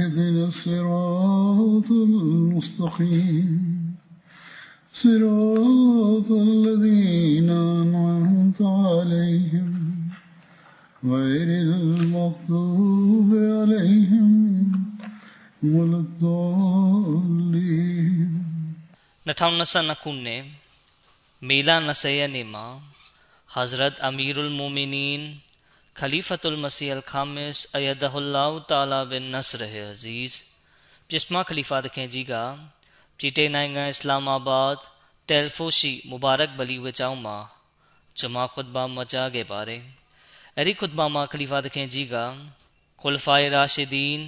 [0.00, 3.48] اهدنا الصراط المستقيم
[4.92, 9.68] صراط الذين أنعمت عليهم
[11.04, 14.30] غير المغضوب عليهم
[15.62, 17.36] ولا الضالين
[19.26, 20.42] 2022ခုနှစ်
[21.48, 22.66] မေလ20ရက်နေ့မှာ
[23.54, 25.22] Hazrat Amirul Mu'minin
[25.95, 30.37] खलीफत मसीह खामिस अयदहुल्लाह ताला बिन नसर अजीज़
[31.09, 32.43] जिस्मा खलीफा रखें जी का
[33.19, 34.87] चीटे नाइंगा इस्लामाबाद
[35.29, 37.41] टेलफोशी मुबारक बली वचाऊ मां
[38.15, 39.77] जुमा खुतबा मचा के पारे
[40.57, 42.23] अरी खुतबा मां खलीफा रखें जी का
[43.01, 44.25] खुलफाए राशिदीन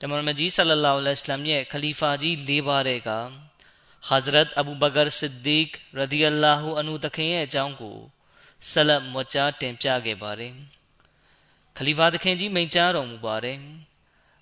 [0.00, 3.18] तमर मजीद सल्लल्लाहु अलैहि वसल्लम ये खलीफा जी ले बारे का
[4.02, 7.92] हज़रत अबू बकर सिद्दीक रदी अल्लाह अनु तखें अजाऊँ को
[8.62, 10.50] सलब मचा टेम्प्या के बारे
[11.76, 13.58] ခဲ့ပါတယ်ခလီဖာတခင်ကြီးမိန့်ကြားတော်မူပါတယ်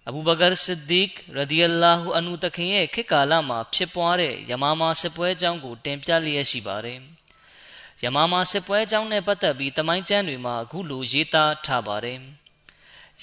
[0.09, 6.99] အဘူဘကာစစ်ဒီကရဒီအလာဟူအန်ဟူတခင်ရဲ့ခေတ်ကာလမှာဖြစ်ပွားတဲ့ယမာမာစစ်ပွဲအကြောင်းကိုတင်ပြလျက်ရှိပါတယ်
[8.05, 12.19] ယမာမာစစ်ပွဲအကြောင်းနဲ့ပတ်သက်ပြီးတမိုင်းကျမ်းတွေမှာအခုလိုရေးသားထားပါတယ်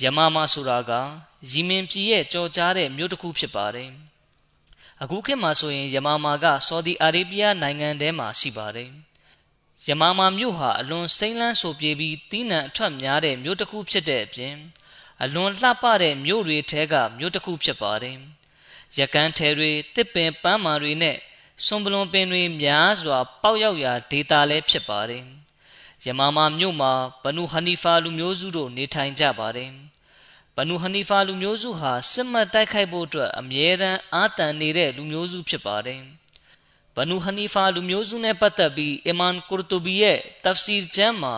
[0.02, 0.92] ယမာမာဆိုတာက
[1.52, 3.90] ရီမင်ပြည်ရဲ့ကြော်ကြားတဲ့မြို့တစ်ခုဖြစ်ပါတယ်
[5.02, 8.92] အခုခေတ်မှာဆိုရင်ယမာမာကဆော်ဒီအာရေဗျနိုင်ငံထဲမှာရှိပါတယ်။
[9.88, 14.56] ယမာမာမြို့ဟာအလွန်စိမ့်လန်းဆိုပြေပြီးတီးနှံအထွက်များတဲ့မြို့တစ်ခုဖြစ်တဲ့အပြင်
[15.24, 18.18] အလွန်လှပတဲ့မြို့တွေထဲကမြို့တစ်ခုဖြစ်ပါတယ်။
[18.98, 21.18] ရကန်းထဲတွေတစ်ပင်ပန်းမာတွေနဲ့
[21.66, 25.24] စွန်ပလွန်ပင်တွေများစွာ ပေါက်ရောက်ရာဒေတာလည်းဖြစ်ပါတယ်။
[26.06, 26.94] ယမာမာမြို့မှာ
[27.24, 29.72] ဘနူဟနီဖာလူမျိုးစုတို့နေထိုင်ကြပါတယ်။
[30.56, 36.02] ဘနူဟနီဖာလူမျိုးစုဟာစစ်မှတ်တိုက်ခိုက်ဖို့အတွက်အမြဲတမ်းအာတန်နေတဲ့လူမျိုးစုဖြစ်ပါတယ်။
[36.96, 41.36] ဘနူဟနီဖာလူမျိုးစုနဲ့ပတ်သက်ပြီးအီမန်ကူရ်တူဘီရဲ့တဖ်စီရ်ကျမ်းမှာ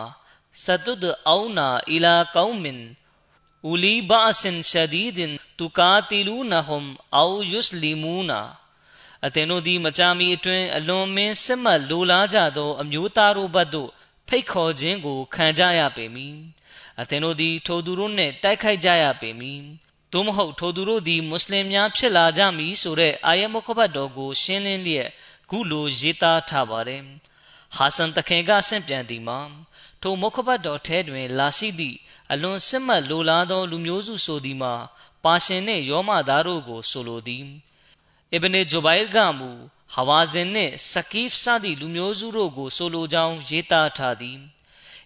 [0.62, 2.82] ဆတ်ဒ်အောနာအီလာကောမင်
[3.66, 8.40] အူလီဘာဆင်ရှဒီဒင်တူကာတီလူနဟွမ်အောယုစလီမူနာ
[9.24, 13.90] အသင်တို့သည်မကြမီအတွင်းအလွန်မင်းစစ်မှတ်လိုလားကြသော အမျိုးသားတို့ဘက်သို့
[14.28, 16.36] ဖိတ်ခေါ်ခြင်းကိုခံကြရပေမည်။
[17.00, 19.62] အသင်တို့သည်ထိုသူတို့နှင့်တိုက်ခိုက်ကြရပေမည်
[20.12, 25.08] သို့မဟုတ်ထိုသူတို့သည်မွတ်စလင်များဖြစ်လာကြမည်ဆိုတဲ့အာယမခဘတ်တော်ကိုရှင်းလင်းလျက်
[25.50, 27.02] ခုလိုရေးသားထားပါတယ်
[27.76, 29.40] ဟာဆန်တခင်ကဆင့်ပြန်သည်မှာ
[30.02, 31.96] ထိုမခဘတ်တော်ထဲတွင် လာရှိသည့်
[32.32, 34.74] အလွန်စစ်မှတ်လိုလားသော လူမျိုးစုဆိုသည်မှာ
[35.24, 37.44] ပါရှင်နှင့်ယောမသားတို့ကို ဆိုလိုသည်
[38.34, 39.50] အဘနေဂျိုဘိုင်ကမူ
[39.94, 44.38] ဟဝါဇင်နှင့်စကီဖ်စသည့်လူမျိုးစုတို့ကို ဆိုလိုကြောင်းရေးသားထားသည်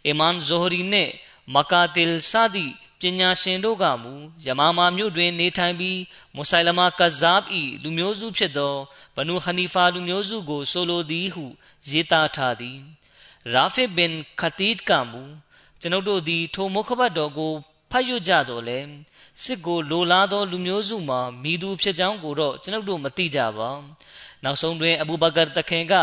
[0.06, 1.12] အီမန်ဇိုဟရီနှင့်
[1.54, 4.12] မကာတီလ်စသည့် ပညာရှင်တို့ကမူ
[4.46, 6.00] ယမာမာမြို့တွင် နေထိုင်ပြီး
[6.34, 7.44] မုဆိုင်လမာကဇာဘ်၏
[7.82, 8.74] လူမျိုးစုဖြစ်သော
[9.16, 11.44] ဘနူဟနီဖာလူမျိုးစုကို ဆိုလိုသည်ဟု
[11.90, 12.78] ရေးသားထားသည်
[13.52, 15.22] ရာဖီဘင်ခတီဂျ်ကမူ
[15.80, 17.52] ကျွန်ုပ်တို့သည် ထိုမုခဘတ်တော်ကို
[17.90, 18.78] ဖတ်ရကြတော်လဲ
[19.42, 23.70] စစ်ကိုလိုလားသော လူမျိုးစုမှာမိသူဖြစ်ကြောင်းကိုတော့ကျွန်ုပ်တို့မသိကြပါ
[24.44, 25.94] နောက်ဆုံးတွင် အဘူဘကာတခင်က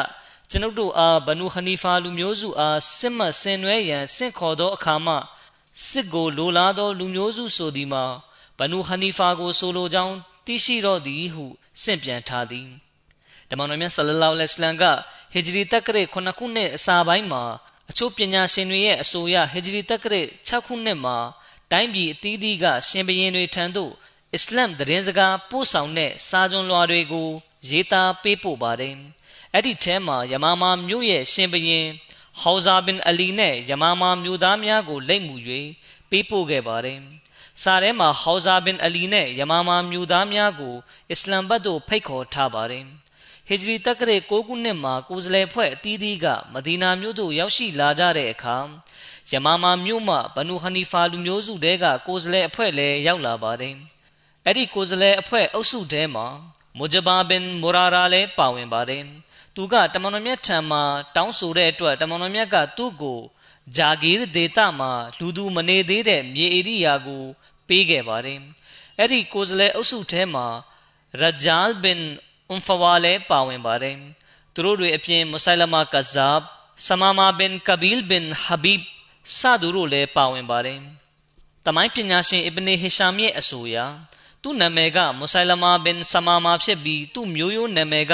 [0.49, 5.15] ကျွန်ုပ်တို့အားဘနူဟနီဖာလူမျိုးစုအားစစ်မှတ်ဆင်နွှဲရန်ဆင့်ခေါ်သောအခါမှ
[5.87, 8.05] စစ်ကိုလိုလားသော လူမျိုးစုဆိုသည်မှာ
[8.57, 11.45] ဘနူဟနီဖာကို ဆိုလိုကြောင်းသိရှိတော့သည်ဟု
[11.81, 12.67] ဆင့်ပြန်ထားသည်
[13.49, 14.83] တမန်တော်မြတ်ဆလလောလဟ်အလัยဟ်က
[15.33, 17.43] ဟီဂျရီတက္ကရာ9ခုနှစ်အစာပိုင်းမှာ
[17.89, 21.17] အချို့ပညာရှင်တွေရဲ့အဆိုအရဟီဂျရီတက္ကရာ6ခုနှစ်မှာ
[21.71, 23.91] တိုင်းပြည်အသီးသီးကရှင်ဘရင်တွေထံသို့
[24.33, 27.29] အစ္စလမ်သတင်းစကားပို့ဆောင်တဲ့စာကြွန်လွှာတွေကို
[27.69, 28.95] ရေးသားပေးပို့ပါတယ်
[29.53, 31.87] အဲ့ဒီထဲမှာယမာမာမြို့ရဲ့ရှင်ဘရင်
[32.41, 35.35] ဟောဇာဘင်အလီနဲ့ယမာမာမျိုးသားများကိုလိမ့်မှု၍
[36.09, 36.99] ပေးပို့ခဲ့ပါတယ်။
[37.63, 40.75] စာထဲမှာဟောဇာဘင်အလီနဲ့ယမာမာမျိုးသားများကို
[41.11, 42.85] အစ္စလမ်ဘတ်သို့ဖိတ်ခေါ်ထားပါတယ်။
[43.47, 48.57] ဟီဂျရီတက္ကရာ6ခုနှစ်မှာကိုယ်စလဲဖွဲ့အသီးသီးကမဒီနာမြို့သို့ရောက်ရှိလာကြတဲ့အခါ
[49.31, 53.75] ယမာမာမြို့မှဘနူဟနီဖာလူမျိုးစုတဲကကိုယ်စလဲအဖွဲ့လည်းရောက်လာပါတယ်။
[54.45, 56.27] အဲ့ဒီကိုယ်စလဲအဖွဲ့အုပ်စုထဲမှာ
[56.77, 59.03] မူဂျဘာဘင်မူရာရာလည်းပါဝင်ပါတယ်။
[59.55, 60.83] သူကတမန်တော်မြတ်ထံမှာ
[61.15, 63.19] တောင်းဆိုတဲ့အတွက်တမန်တော်မြတ်ကသူ့ကို
[63.75, 67.23] ဂျာဂီရဒေတာမှာလူသူမနေသေးတဲ့မြေဧရိယာကို
[67.67, 68.39] ပေးခဲ့ပါတယ်။
[68.99, 70.47] အဲ့ဒီကိုယ်စလဲအုပ်စုထဲမှာ
[71.21, 72.01] ရဂျာလ်ဘင်
[72.49, 73.95] အွန်ဖဝါလည်းပါဝင်ပါတယ်။
[74.53, 76.41] သူတို့တွေအပြင်မုဆိုင်လမာကဇာဘ်
[76.87, 78.83] ဆမာမာဘင်ကဘီလ်ဘင်ဟဘီဘ်
[79.37, 80.79] စသူတို့လည်းပါဝင်ပါတယ်။
[81.65, 83.77] တမိုင်းပညာရှင်အစ်ဘနီဟီရှာမ်ရဲ့အဆိုအရ
[84.41, 88.13] သူ့နာမည်ကမုဆိုင်လမာဘင်ဆမာမာဖြစ်ပြီးသူ့မျိုးရိုးနာမည်က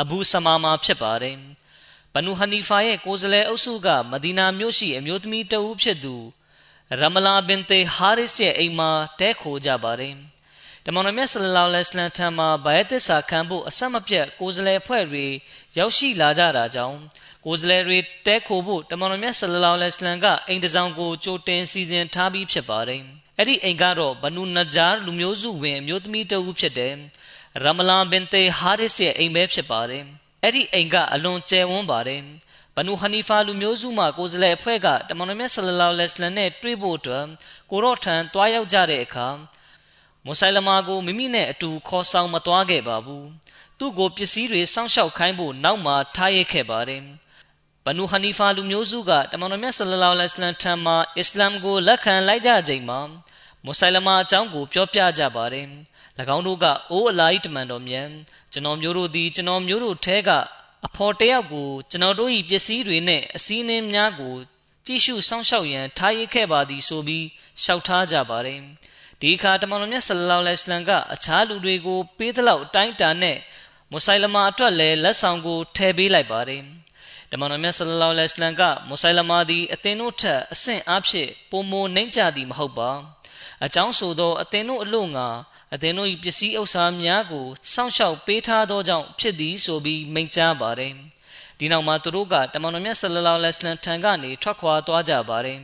[0.00, 1.36] အဘူဆမာမာဖြစ်ပါတယ်။
[2.14, 6.16] ဘနူဟနီဖာရဲ့ကိုယ်စားလှယ်အုပ်စုကမဒီနာမြို့ရှိအမျိုးသမီးတဦးဖြစ်သူ
[7.00, 8.90] ရမလာဘင်တေဟာရစ်ရဲ့အိမ်မှာ
[9.20, 10.14] တဲခိုကြပါတယ်။
[10.84, 15.26] တမန်တော်မြတ်ဆလလောလ္လဟ်အလัยဟ်ထံမှာဘိုင်သစ္စာခံဖို့အဆက်မပြတ်ကိုယ်စားလှယ်ဖွဲ့တွေ
[15.78, 16.98] ရောက်ရှိလာကြတာကြောင့်
[17.44, 23.02] ကိုယ်စားလှယ်တွေတဲခိုဖို့တမန်တော်မြတ်ဆလလောလ္လဟ်အလัยဟ်ကအိမ်တစောင်ကိုကြိုတင်စီစဉ်ထားပြီးဖြစ်ပါတယ်။
[23.38, 26.94] အဲ့ဒီအိမ်ကတော့ဘနူနဂျာလူမျိုးစုဝင်အမျိုးသမီးတဦးဖြစ်တဲ့
[27.64, 30.04] ရမလာဘင်တေဟာရစ်ရဲ့အိမ်ပဲဖြစ်ပါတယ်။
[30.42, 32.20] အဲ့ဒီအိမ်ကအလွန်ကျယ်ဝန်းပါတယ်။
[32.76, 37.24] ဘနူဟနီဖာလူမျိုးစုမှကိုယ်စားလှယ်အဖွဲ့ကတမန်တော်မြတ်ဆလလောလ္လဟ်အလัยဟ်နဲ့တွေ့ဖို့အတွက်
[37.70, 39.28] ကိုရော့ထံတွားရောက်ကြတဲ့အခါ
[40.24, 43.24] မုဆိုင်လမာကိုမိမိနဲ့အတူခေါ်ဆောင်မသွားခဲ့ပါဘူး။
[43.78, 47.02] သူ့ကိုပစ္စည်းတွေစောင့်ရှောက်ခိုင်းဖို့နောက်မှထားရခဲ့ပါတယ်။
[47.84, 53.00] ဘနူဟနီဖာလူမျိုးစုကတမန်တော်မြတ်ဆလလောလ္လဟ်အလိုင်းထံမှာအစ္စလာမ်ကိုလက်ခံလိုက်ကြချိန်မှာ
[53.64, 55.66] မုဆိုင်လမာအကြောင်းကိုပြောပြကြပါတယ်။၎
[56.36, 58.08] င်းတို့ကအိုးအလာဤတမန်တော်မြတ်
[58.52, 60.30] ကျွန်တော်မျိုးတို့သည်ကျွန်တော်မျိုးတို့ထဲက
[60.86, 64.34] အဖော်တယောက်ကိုကျွန်တော်တို့၏ပစ္စည်းတွေနဲ့အစည်းအဝေးများကို
[64.86, 67.26] ကြည့်ရှုစောင့်ရှောက်ရန်ထားရခဲ့ပါသည်ဆိုပြီး
[67.62, 68.60] လျှောက်ထားကြပါတယ်။
[69.20, 73.38] ဒီအခါတမန်တော်မြတ်ဆလလောလ္လဟ်အလိုင်းကအခြားလူတွေကိုပေးသလောက်အတိုင်းတာနဲ့
[73.90, 76.62] မုဆိုင်လမာအတွက်လည်းလက်ဆောင်ကိုထည့်ပေးလိုက်ပါတယ်။
[77.30, 82.90] တမန်တော်မြတ်ဆလလောလ္လဟ်အလိုင်းကမုဆိုင်လမာသည်အသင်တို့ထက်အဆင့်အဖြစ်ပုံမနှိမ့်ကြသည်မဟုတ်ပါ
[83.64, 85.28] အကြောင်းဆိုသောအသင်တို့အလို့ငါ
[85.74, 90.94] အသင်တို့၏ပစ္စည်းဥစ္စာများကိုစောင့်ရှောက်ပေးထားသောကြောင့်ဖြစ်သည်ဆိုပြီးမိန့်ကြားပါတယ်
[91.58, 95.60] ဒီနောက်မှာသူတို့ကတမန်တော်မြတ်ဆလလောလ္လဟ်အလိုင်းထံကနေထွက်ခွာသွားကြပါတယ်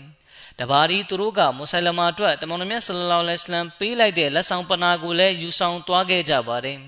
[0.60, 6.78] တဘာဒီသူတို့ကမုဆိုင်လမာအတွက်တမန်တော်မြတ်ဆလလောလ္လဟ်အလိုင်းပေးလိုက်တဲ့လက်ဆောင်ပနာကိုလည်းယူဆောင်သွားခဲ့ကြပါတယ်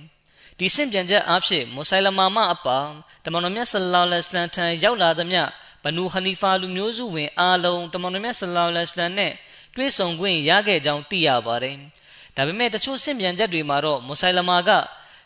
[0.59, 2.79] ဒီဆင့်ပြန်ချက်အဖြစ်မုဆိုင်လမာမအပါ
[3.25, 5.39] တမန်တော်မြတ်ဆလလောလ္လဟ်အလိုင်းထံရောက်လာသည်မြ
[5.85, 9.33] ဘနူဟနီဖာလူမျိုးစုဝင်အားလုံးတမန်တော်မြတ်ဆလလောလ္လဟ်အလိုင်းနဲ့
[9.75, 11.77] တွေ့ဆုံခွင့်ရခဲ့ကြောင်းသိရပါတယ်။
[12.37, 14.71] ဒါပေမဲ့တချို့ဆင့်ပြန်ချက်တွေမှာတော့မုဆိုင်လမာက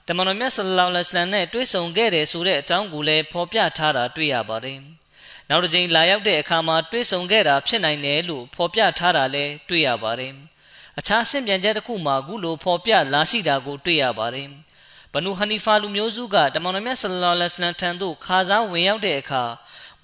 [0.09, 4.79] တမန်တော်မြတ်ဆလလောလ္လဟ်အလိုင်းနဲ့တွေ့ဆုံခဲ့တယ်ဆိုတဲ့အကြောင်းကိုလည်းဖော်ပြထားတာတွေ့ရပါတယ်။
[5.49, 10.33] နောက်တစ်ကြိမ်လာရောက်တဲ့အခါမှာတွေ့ဆုံခဲ့တာဖြစ်နိုင်တယ်လို့ဖော်ပြထားတာလည်းတွေ့ရပါတယ်။
[10.99, 14.49] အခြားဆင့်ပြန်ချက်တစ်ခုမှာခုလိုဖော်ပြလာရှိတာကိုတွေ့ရပါတယ်။
[15.12, 19.45] ဘနူဟနီဖာလူမျိုးစုကတမန်တော်မြတ်ဆလလောလ္လဟ်အလိုင်းထံသို့ခါစားဝင်ရောက်တဲ့အခါ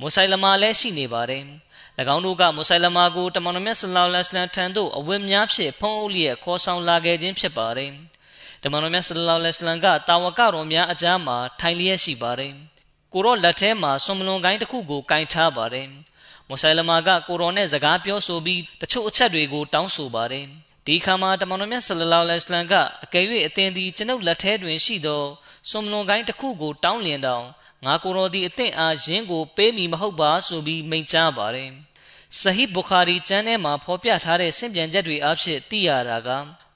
[0.00, 1.44] မုဆိုင်လမာလည်းရှိနေပါတယ်။၎
[2.00, 7.92] င်းတို့ကမုဆိုင်လမာကိုတမန်တော်မြတ်ဆလလောလ္လဟ်အလိုင်းထံသို့အဝတ်များဖြင့်ဖုံးအုပ်လျက်ခေါ်ဆောင်လာခဲ့ခြင်းဖြစ်ပါတယ်။
[8.62, 12.52] တမန်တော်မြတ်ဆလလောလ္လဟ်အလိုင်းကတာဝကတော်များအကြားမှာထိုင်လျက်ရှိပါတယ်။
[13.12, 15.86] ကိုရော့လက်ထဲမှာဆွန်မလွန်ကိုင်းတစ်ခုကိုကင်ထားပါတယ်။
[16.48, 20.46] မုဆိုင်လမာကကိုရော့နဲ့စကားပြောဆိုပြီးတချို့အချက်တွေကိုတောင်းဆိုပါတယ်။
[20.86, 25.22] ဒီခါမှာတမန်တော်မြတ်ဆလလောလ္လဟ်အလัยဟ်ကအကယ်၍အသင်သည်ကျွန်ုပ်လက်ထဲတွင်ရှိသော
[25.70, 27.46] စွန်လွန်ကိုင်းတစ်ခုကိုတောင်းလျင်တောင်
[27.86, 31.70] ငါကိုယ်တော်သည်အသင်အားယင်းကိုပေးမည်မဟုတ်ပါဆိုပြီးမိန့်ကြားပါတယ်။
[32.40, 36.28] ဆဟီဘူခါရီကျမ်းထဲမှာဖော်ပြထားတဲ့ဆင့်ပြန်ချက်တွေအဖြစ်သိရတာက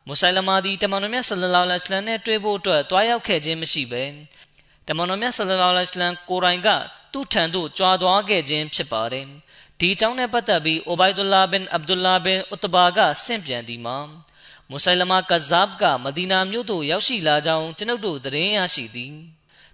[0.06, 4.04] မုဆိုင်လမာသည်တမန်တော်မြတ်ဆလလောလ္လဟ်အလัยဟ်နဲ့တွေ့ဖို့အတွက်တွားရောက်ခဲ့ခြင်းမရှိဘဲ
[4.88, 6.68] တမန်တော်မြတ်ဆလလောလ္လဟ်အလัยဟ်ကိုယ်တိုင်က
[7.12, 9.26] သူ့ထံသို့ကြွားသွားခဲ့ခြင်းဖြစ်ပါတယ်။
[9.80, 13.98] ဒီအကြောင်းနဲ့ပတ်သက်ပြီးအိုဘိုင်ဒူလာဘင်အဗ်ဒူလာဘင်ဥတဘာကဆင့်ပြန်ဒီမှာ
[14.70, 19.14] မုဆိုင်လမာကဇာဘ်ကမဒီနာမြို့သို့ရောက်ရှိလာကြောင်းကျွန်ုပ်တို့သတင်းရရှိသည်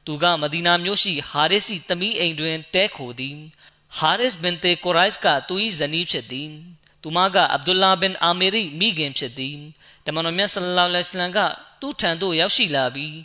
[0.06, 3.36] သူကမဒီနာမြို့ရှိဟာရစ်စီသမီးအိမ်တွင်တဲခိုသည်
[3.98, 6.50] ဟာရစ်ဘင်တေကိုရိုက်စ်ကသူ၏ဇနီးဖြစ်သည်
[7.02, 9.56] သူမကအဗ်ဒူလာဘင်အာမီရီမိခင်ဖြစ်သည်
[10.06, 11.40] တမန်တော်မြတ်ဆလလောလ္လဟ်အလိုင်းက
[11.80, 13.16] သူ့ထံသို့ရောက်ရှိလာပြီး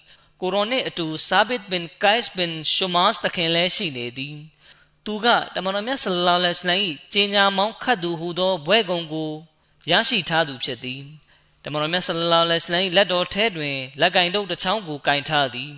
[0.42, 4.36] ကိုရိုနှင့်အတူဆာဘစ်ဘင်ကိုက်စ်ဘင်ရှူမတ်တခင်လည်းရှိနေသည်
[5.06, 9.32] သူကတမန်တော်မြတ်ဆလလောလ္လဟ်အလိုင်း၏ကျင်းညာမောင်းခတ်သူဟူသောဘွဲကုံကို
[9.92, 11.02] ရရှိထားသူဖြစ်သည်
[11.64, 15.72] တမန်တော်မြတ်ဆလလောလ္လဟ်အလိုင်းလက်တော်ထဲတွင်လက်ကင်တုပ်တစ်ချောင်းကိုကင်ထားသည်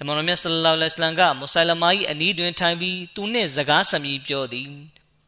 [0.00, 4.70] တမန်တော်မြတ်ဆလလောလ္လဟ်အလိုင်းကမုဆိုင်လမာ၏အနီးတွင်ထိုင်ပြီးသူနှင့်စကားဆမြည်ပြောသည်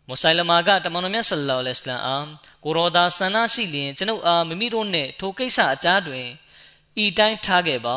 [0.09, 2.27] မုဆိုင်လမာကတမန်တော်မြတ်ဆလလောလ္လဟ်အလိုင်းအား
[2.65, 6.27] ကိုရောသာဆန္ဒရှိလျင်ကျွန်ုပ်အားမိမိတို့နှင့်ထိုကိစ္စအကြားတွင်
[7.05, 7.97] ဤတိုင်းထားခဲ့ပါ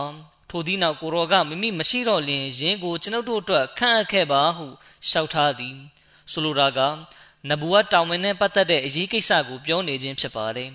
[0.50, 4.66] ထိုသည့်နောက်ကိုရောကမိမိမရှိတော့လျင်ယင်းကိုကျွန်ုပ်တို့အတွက်ခန့်အပ်ခဲ့ပါဟု
[5.08, 5.76] လျှောက်ထားသည်
[6.32, 6.80] ဆိုလိုတာက
[7.50, 10.70] နဘူဝတ်တောင်ဝင်နဲ့ပတ်သက်တဲ့အရေးကိစ္စကိုပြောနေခြင်းဖြစ်ပါတယ်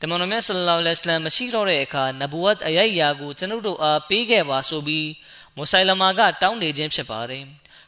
[0.00, 5.08] တမန်တော်မြတ်ဆလလောလ္လဟ်အလัยဟ်မရှိတော့တဲ့အခါနဘူဝတ်အယိုက်ယာကိုကျွန်ုပ်တို့အားပေးခဲ့ပါဆိုပြီး
[5.56, 7.44] မမုဆိုင်လမာကတောင်းနေခြင်းဖြစ်ပါတယ်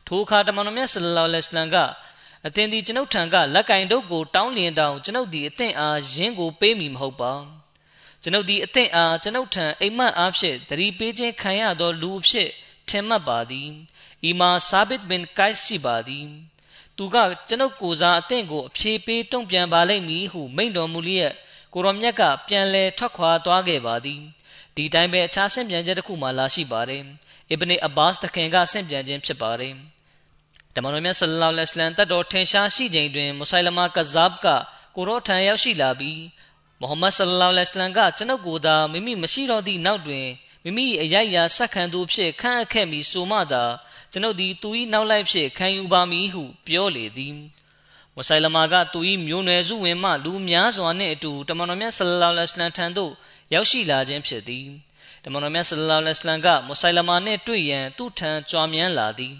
[0.07, 1.77] ထိုအခါတမန်တော်မြတ်ဆလလောလဟ်အလัยက
[2.47, 7.33] အသင်ဒီကျွန်ုပ်ထံကလက်ကင်တို့ကိုတောင်းလျင်တောင်ကျွန်ုပ်ဒီအသင်အားယင်းကိုပေးမိမဟုတ်ပါ
[8.23, 12.51] ကျွန်ုပ်ဒီအသင်အားကျွန်ုပ်ထံအိမ်မက်အားဖြင့်တတိပေးခြင်းခံရသောလူအဖြစ်
[12.89, 13.69] ထင်မှတ်ပါသည်
[14.25, 16.27] အီမာဆာဘစ်ဘင်ကိုက်စီပါသည်
[16.97, 17.17] သူက
[17.49, 21.35] ကျွန်ုပ်ကိုစားအသင်ကိုအဖြေပေးတုံ့ပြန်ပါလိမ့်မည်ဟုမိန့်တော်မူလျက်
[21.73, 24.21] ကိုရောမြတ်ကပြန်လဲထွက်ခွာသွားခဲ့ပါသည်
[24.77, 27.03] ဒီတိုင်းပဲအခြားဆင့်ပြန်ချက်တစ်ခုမှလာရှိပါတယ်
[27.51, 29.75] အစ်ဘနီအဘာစ်တခင်ကဆင့်ပြန်ခြင်းဖြစ်ပါတယ်
[30.75, 34.47] တမန်တော်မြတ်ဆလလောလဟ်အလัยဟ်တတ်တော်ထင်ရှားရှိချိန်တွင်မုဆိုင်လမာကဇာဘ်က
[34.97, 36.23] ကိုရောထံရောက်ရှိလာပြီး
[36.81, 40.27] မုဟမ္မဒ်ဆလလောလဟ်အလัยဟ်ကကျွန်ုပ်ကိုသာမိမိမရှိတော့သည့်နောက်တွင်
[40.65, 43.65] မိမိအရိုက်ရာဆက်ခံသူဖြစ်ခန့်အပ်ခဲ့ပြီးဆိုမှသာ
[44.13, 47.37] ကျွန်ုပ်သည်သူ၏နောက်လိုက်ဖြစ်ခံယူပါမည်ဟုပြောလေသည်
[48.19, 53.13] ဝဆိုင်လမာကသူ၏မျိုးနွယ်စုဝင်မှလူများစွာနှင့်အတူတမန်တော်မြတ်ဆလလောလ္လဟ်အလမ်ထံသို့
[53.53, 54.67] ရောက်ရှိလာခြင်းဖြစ်သည်
[55.25, 59.35] တမန်တော်မြတ်ဆလလောလ္လဟ်အလမ်ကမွဆိုင်လမာနှင့်တွေ့ရန်သူ့ထံကြွားမြန်းလာသည်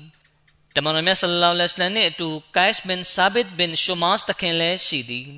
[0.77, 5.29] တမန်တော်မြတ်ဆလလောလ္လဟ်အလမ်နှင့်အတူကိုက်စ်ဘင်ဆာဘစ်ဘင်ရှူမတ်တခင်လည်းရှိသည်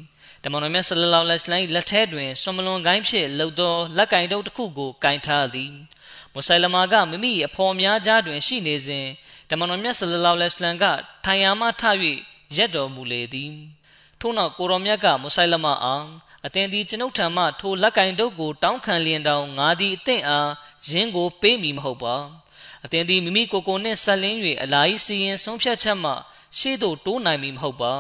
[0.44, 5.73] တမန်တော်မြတ်ဆလလောလ္လဟ်အလမ်လက်ထဲတွင်ဆွမ်မလွန်ကိုင်းဖြင့်လှုပ်သောလက်ကင်တုပ်တစ်ခုကိုကင်ထားသည်
[6.35, 9.06] မွဆိုင်လမာကမိမိအဖော်များကြားတွင်ရှိနေစဉ်
[9.50, 10.85] တမန်တော်မြတ်ဆလလောလ္လဟ်အလမ်က
[11.25, 11.82] ထိုင်ယာမှထ၍
[12.57, 13.54] ရက်တော်မူလေသည်
[14.21, 16.04] ထို့နောက်ကိုရောမြတ်ကမုဆိုင်လမာအား
[16.47, 20.50] အသင်သည်ကျွန်ုပ်ထံမှထိုလက်ကင်တုပ်ကိုတောင်းခံလျင်တောင်ငါသည်အသင်အား
[20.88, 22.16] ယင်းကိုပေးမည်မဟုတ်ပါ
[22.85, 26.12] အသင်သည်မိမိကိုယ်ကိုနှင့်ဆက်လင်း၍အလာဤစီရင်ဆုံးဖြတ်ချက်မှ
[26.59, 27.95] ရှေ့သို့တိုးနိုင်မည်မဟုတ်ပါ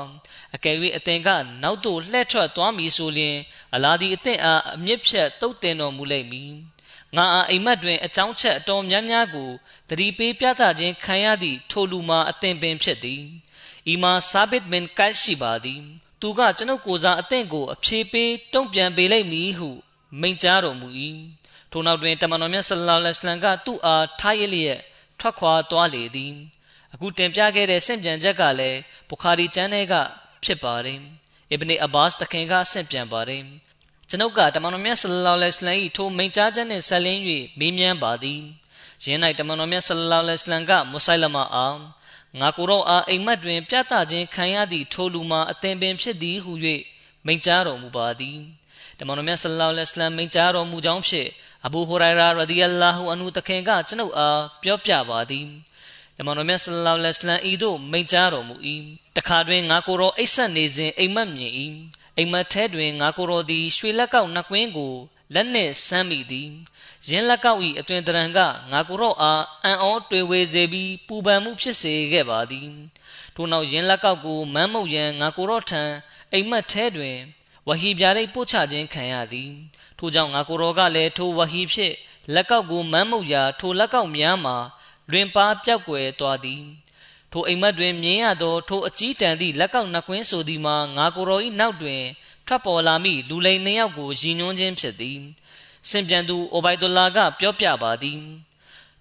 [0.54, 1.28] အကယ်၍အသင်က
[1.62, 3.36] နောက်သို့လှည့်ထွက်သွားမည်ဆိုလျှင်
[3.74, 6.52] အလာဒီအသင်အားအမြင့်ဖြတ်တုတ်တင်တော်မူလိမ့်မည်
[7.16, 9.50] ငါအားအိမ်မက်တွင်အကြောင်းချက်အတော်များများကို
[9.88, 13.24] တတိပေးပြသခြင်းခံရသည့်ထိုလူမှာအသင်ပင်ဖြစ်သည်
[13.88, 15.82] အီမာဆာဘစ်ဘင်ကိုက်ရှိပါသည်
[16.20, 19.70] သူကကျွန်ုပ်ကိုစားအသင်ကိုအဖြေပေးတုံ့ပြန်ပေးလိုက်မည်ဟု
[20.20, 20.88] မိန့်ကြားတော်မူ၏
[21.70, 24.80] ထိုနောက်တွင်တမန်တော်မြတ်ဆလ္လာလဟ်အလိုင်းကသူ့အားထားရလျက်
[25.20, 26.34] ထွက်ခွာသွားလေသည်
[26.94, 29.94] အခုတင်ပြခဲ့တဲ့ဆင့်ပြန်ချက်ကလည်းဘူခါရီကျမ်းထဲက
[30.44, 31.00] ဖြစ်ပါတယ်
[31.50, 33.42] အစ်ဘနီအဘာစ်တခင်ကဆင့်ပြန်ပါတယ်
[34.08, 37.20] ကျွန်ုပ်ကတမန်တော်မြတ်ဆလလောလဟ်အလိုင်းထိုမိန့်ကြားချက်နှင့်ဆက်လင်း၍
[37.58, 38.40] မေးမြန်းပါသည်
[39.04, 41.99] ယင်း၌တမန်တော်မြတ်ဆလလောလဟ်အလိုင်းကမုဆိုင်လမအားငါ
[42.56, 46.52] ကိုယ်တော်အားအိမ်မက်တွင် ပြသခြင်းခံရသည့်ထိုလူမှာအသင်ပင်ဖြစ်သည်ဟု၍
[47.26, 48.38] မိန့်ကြားတော်မူပါသည်
[48.98, 51.28] တမန်တော်မြတ်ဆလလောလဟ်အလိုင်းမိန့်ကြားတော်မူကြောင်းဖြင့်
[51.66, 55.46] အဘူဟူရိုင်ရာရဒီယလ္လာဟူအန်ဟူတခင်ကကျွန်ုပ်အားပြောပြပါသည်
[56.16, 58.54] တမန်တော်မြတ်ဆလလောလဟ်အလိုင်းဤသို့မိန့်ကြားတော်မူ၏
[59.16, 61.52] တခါတွင်ငါကိုယ်တော်အိပ်ဆက်နေစဉ်အိမ်မက်မြင်၏
[62.16, 64.94] အိမ်မက်ထဲတွင်ငါကိုယ်တော်သည်ရွှေလက်ကောက်နှကွင်းကို
[65.34, 66.50] လက်နှင့်ဆမ်းမိသည်
[67.08, 68.38] ရင်းလက်ကောက်၏အတွင်တရံက
[68.72, 72.70] ငါကိုယ်တော်အားအံ့ဩတွေ့ဝေစေပြီးပူပန်မှုဖြစ်စေခဲ့ပါသည်
[73.34, 75.82] ထို့နောက်ရင်းလက်ကောက်ကိုမမ်းမုတ်ရန်ငါကိုယ်တော်ထံ
[76.32, 77.18] အိမ်မက်ထဲတွင်
[77.68, 79.50] ဝဟီပြားရိတ်ပို့ချခြင်းခံရသည်
[79.98, 81.94] ထို့ကြောင့်ငါကိုယ်တော်ကလည်းထိုဝဟီဖြင့်
[82.34, 84.56] လက်ကောက်ကိုမမ်းမုတ်ရာထိုလက်ကောက်များမှာ
[85.10, 86.64] လွင်ပါပြောက်ွယ်သွားသည်
[87.32, 92.02] ထိုအိမ်မက်တွင်မြင်ရသောထိုအကြီးတန်းသည့်လက်ကောက်နှကွင်းဆိုသည်မှာငါကိုယ်တော်၏နောက်တွင်
[92.50, 95.20] ထွက်ပေါ်လာမိလူလိန်နှစ်ယောက်ကိုရည်ညွှန်းခြင်းဖြစ်သည်
[95.90, 98.20] စင်ပြန်သူအိုဘိုင်ဒူလာကပြောပြပါသည်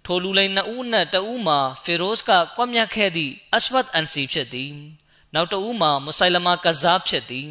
[0.05, 4.73] ထိုလူလိန်နှစ်ဦးနှင့်တဦးမှာဖေရိုစ်ကကွပ်မျက်ခဲ့သည့်အရှဝတ်အန်စီဖြစ်သည်
[5.33, 7.49] နောက်တဦးမှာမုဆိုင်လမာကဇာဖြစ်သည်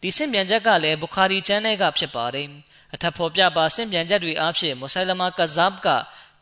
[0.00, 2.48] ဒီစင်ပြန်ချက်ကလည်းဘူခါရီကျမ်းထဲကဖြစ်ပါတယ်
[2.94, 5.88] အထက်ဖော်ပြပါစင်ပြန်ချက်တွေအားဖြင့်မုဆိုင်လမာကဇာဘ်က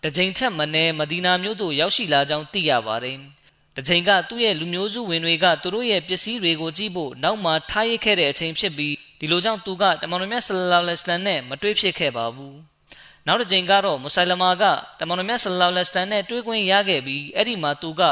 [0.03, 3.19] တကြိမ်ထက်မနည်းမဒီနာမြို့သို့ရောက်ရှိလာကြောင်းသိရပါတယ်
[3.77, 12.57] တချိန်ကသူ့ရဲ့လူမျိုးစုဝင်တွေကသူတို့ရဲ့ပစ္စည်းတွေကိုကြည့်ဖို့နောက်မှထားရစ်ခဲ့တဲ့အချိန်ဖြစ်ပြီးဒီလိုကြောင့်သူကတမန်တော်မြတ်ဆလလောလဟ်အလိုင်းနဲ့မတွေ့ဖြစ်ခဲ့ပါဘူး
[13.27, 14.65] နောက်တစ်ချိန်ကတော့မုဆိုင်လမာက
[15.01, 18.03] တမန်တော်မြတ်ဆလလောလဟ်အလိုင်းနဲ့တွေ့ခွင့်ရခဲ့ပြီးအဲ့ဒီမှာသူက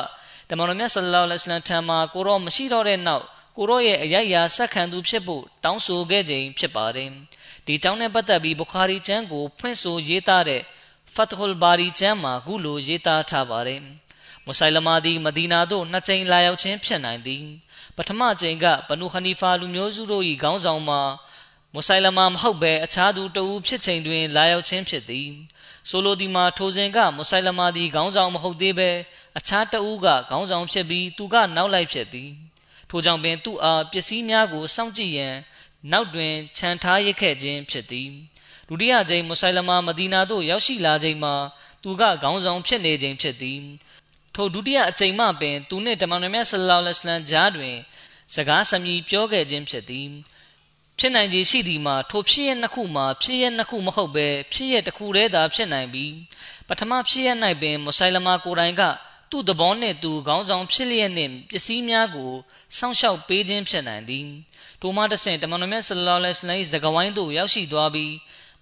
[0.50, 3.25] တမန်တော်မြတ်ဆလလောလဟ်အလိုင်းထံမှာကိုရောမရှိတော့တဲ့နောက်
[3.56, 7.11] ကိုရောရဲ့အယက်ရာဆက်ခံသူဖြစ်ဖို့တောင်းဆိုခဲ့ခြင်းဖြစ်ပါတယ်
[7.66, 10.62] ဒီကြောင့်နဲ့ပတ်သက်ပြီးဘူခါရီကျမ်းကိုဖွင့်ဆိုရေးသားတဲ့
[11.14, 13.80] ဖတ်ဟူလ်ဘာရီကျမ်းမှာခုလိုရေးသားထားပါတယ်
[14.46, 17.44] မုဆိုင်လမာသည်မဒီနာသို့နှစ်ကြိမ်လာရောက်ခြင်းဖြစ်နိုင်သည်
[17.96, 21.00] ပထမကြိမ်ကဘနုခနီဖာလူမျိုးစုတို့၏ခေါင်းဆောင်မှာ
[21.74, 25.28] မုဆိုင်လမာမဟုတ်ဘဲအခြားသူတဦးဖြစ်ချိန်တွင်လာရောက်ခြင်းဖြစ်သည်
[25.88, 28.90] ဆိုလိုဒီမှာထိုစဉ်ကမုဆိုင်လမာသည်ခေါင်းဆောင်မဟုတ်သေးဘဲ
[29.38, 32.30] အခြားတဦးကခေါင်းဆောင်ဖြစ်ပြီးသူကနောက်လိုက်ဖြစ်သည်
[32.90, 35.36] ထိုကြောင့်ပင်သူ့အားပစ္စည်းများကိုစောင့်ကြည့်ရန်
[35.92, 38.10] နောက်တွင်ခြံထားရခဲ့ခြင်းဖြစ်သည်
[38.68, 41.34] ဒုတိယကြိမ်မုဆိုင်လမာမဒီနာသို့ရောက်ရှိလာချိန်မှာ
[41.82, 43.60] သူကခေါင်းဆောင်ဖြစ်နေခြင်းဖြစ်သည်
[44.34, 47.76] ထိုဒုတိယအကြိမ်မှပင်သူနှင့်တမန်တော်မြတ်ဆလလောလဟ်အလိုင်းကြားတွင်
[48.34, 50.08] စကားစမြည်ပြောခဲ့ခြင်းဖြစ်သည်
[50.98, 56.12] ဖြစ်နိုင်ခြေရှိသည်မှာထိုဖြစ်ရနှစ်ခုမှာဖြစ်ရနှစ်ခုမဟုတ်ဘဲဖြစ်ရတစ်ခုတည်းသာဖြစ်နိုင်ပြီး
[56.68, 57.28] ပထမဖြစ်ရ၌
[57.62, 58.82] ပင်မုဆိုင်လမာကိုယ်တိုင်က
[59.30, 62.32] သူ့သဘောနှင့်သူခေါင်းဆောင်ဖြစ်လျက်နှင့်ပစ္စည်းများကို
[62.78, 64.26] စောင့်ရှောက်ပေးခြင်းဖြစ်နိုင်သည်
[64.80, 68.12] ထိုမှတဆင့်တမန်တော်မြတ်ဆလလောလဟ်အလိုင်းစကားဝိုင်းသို့ရောက်ရှိသွားပြီး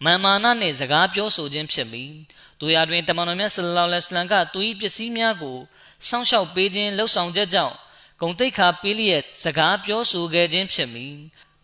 [0.04, 2.12] မမာမာနနှင့်စကားပြောဆိုခြင်းဖြစ်ပြီး
[2.62, 5.58] တို့ရတွင်တမန်တော်မြတ်ဆလလောလ္လဟ်အလိုင်းကသူ၏ပစ္စည်းများကို
[6.08, 7.76] စောင့်ရှောက်ပေးခြင်းလှုပ်ဆောင်ချက်ကြောင့်
[8.20, 11.14] ဂုံတိတ်ခါပေးလျက်စကားပြောဆိုခဲ့ခြင်းဖြစ်မည်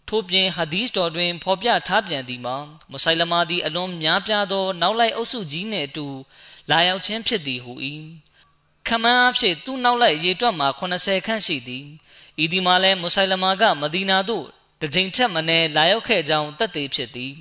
[0.09, 2.57] ထို့ပြင်ဟာဒီစ်တော်တွင်ဖော်ပြထားပြန်သည်မှာ
[2.91, 6.07] မုဆိုင်လမာသည်အလွန်များပြားသော နောက်လိုက်အုပ်စုကြီးနှင့်အတူ
[6.71, 7.73] လာရောက်ခြင်းဖြစ်သည်ဟု၏
[8.89, 11.87] ခမန်းအဖြစ်သူ့နောက်လိုက်ရေတွက်မှာ80ခန့်ရှိသည်
[12.43, 14.47] ဤဒီမှာလဲမုဆိုင်လမာကမဒီနာသို့
[14.81, 17.35] တစ်ကြိမ်ထက်မနည်းလာရောက်ခဲ့ကြောင်းသက်သေဖြစ်သည်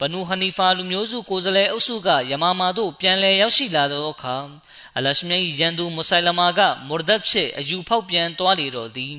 [0.00, 4.36] ဘနူဟနီဖာလူမျိုးစုကိုယ်စားလှယ်အုပ်စုကယမာမာတို့ပြန်လည်ရောက်ရှိလာသောအခါ
[4.96, 9.16] အလရှမြရန်သူမုဆိုင်လမာကမူရဒတ်ဖြစ်အယူဖောက်ပြန်သွားလေတော်သည်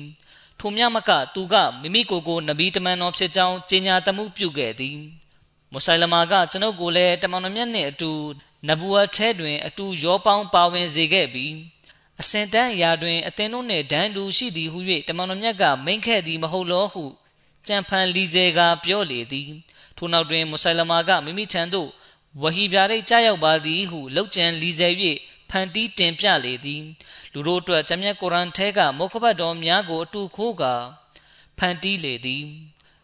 [0.58, 4.98] ထိုမြမကသူကမိမိကိုယ်ကိုနဗီတမန်တော်ဖြစ်ကြောင်းကြေညာတမှုပြုခဲ့သည်
[5.72, 8.12] မုဆိုင်လမာကကျွန်ုပ်ကိုလည်းတမန်တော်မြတ်နှင့်အတူ
[8.68, 11.54] နဘူဝတ်ထဲတွင်အတူရောပေါင်းပါဝင်စေခဲ့ပြီး
[12.20, 17.04] အစင်တန်းအရာတွင်အသင်တို့နှင့်ဒန်းတူရှိသည်ဟု၍တမန်တော်မြတ်ကမိန့်ခဲ့သည်မဟုတ်လောဟု
[17.66, 19.50] ကြံဖန်လီစေကပြောလေသည်
[19.98, 21.88] ထိုနောက်တွင်မုဆိုင်လမာကမိမိထံသို့
[22.42, 24.88] ဝဟီပြားရိတ်ကြားရောက်ပါသည်ဟုလောက်ကျန်လီစေ၍
[25.50, 26.82] ဖန်တီးတင်ပြလေသည်
[27.32, 30.74] လူတို့အတွက်ဂျမြတ်ကုရ်အန်ထဲကမုခဘတ်တော်များကိုအတူခိုးကာ
[31.58, 32.44] ဖန်တီးလေသည်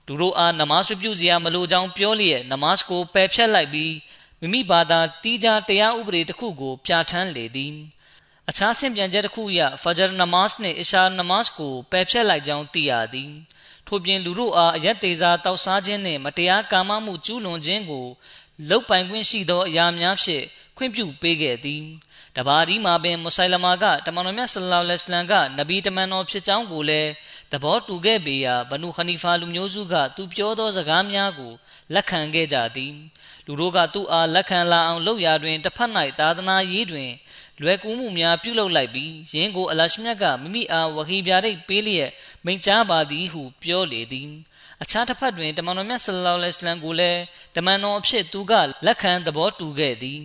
[0.06, 3.94] လူတို့အားနမတ်ပြုစရာမလိုကြောင်းပြောလျက်နမတ်ကိုပယ်ဖြတ်လိုက်ပြီး
[4.40, 7.74] မိမိဘာသာတီးခြားတရားဥပဒေတစ်ခုကိုပြဋ္ဌာန်းလေသည်
[8.48, 13.32] အခြားဆင့်ပြန်ချက်တစ်ခုအရဖဂျာနမတ်နှင့်အရှာနမတ်ကိုပယ်ဖြတ်လိုက်ကြောင်းသိရသည်
[13.94, 18.06] ထို့ပြင်လူတို့အားအယက်သေးစားတောက်စားခြင်းနှင့်မတရားကာမမှုကျူးလွန်ခြင်းကို
[18.68, 20.44] လုတ်ပိုင်ခွင့်ရှိသောအရာများဖြင့်
[20.76, 21.82] ခွင့်ပြုပေးခဲ့သည်
[22.36, 27.10] တဘာဒီမှာပင်မုဆိုင်လမာကတမန်တော်မြတ်ဆလ္လာလဟ်အလัยဟ်ကနဗီတမန်တော်ဖြစ်ကြောင်းကိုလည်း
[27.52, 31.52] သဘောတူခဲ့ပေရာဘနုခနီဖာလူမျိုးစုကသူပြောသောစကားများကို
[31.94, 32.92] လက်ခံခဲ့ကြသည်
[33.46, 37.10] လူတို့ကသူ့အားလက်ခံလာအောင်လုပ်ရာတွင်တစ်ဖက်၌သာသနာရေးတွင်
[37.62, 42.10] လွယ်ကူမှုများပြုလုပ်လိုက်ပြီးယင်းကိုအလရှမြတ်ကမိမိအားဝဟီပြားရိတ်ပေးလျက်
[42.44, 44.30] မိန့်ကြားပါသည်ဟုပြောလေသည်
[44.82, 47.20] အခြားတစ်ဖက်တွင်တမန်တော်မြတ်ဆလ္လာလဟ်အလัยဟ်ကိုလည်း
[47.56, 48.52] တမန်တော်အဖြစ်သူက
[48.86, 50.20] လက်ခံသဘောတူခဲ့သည်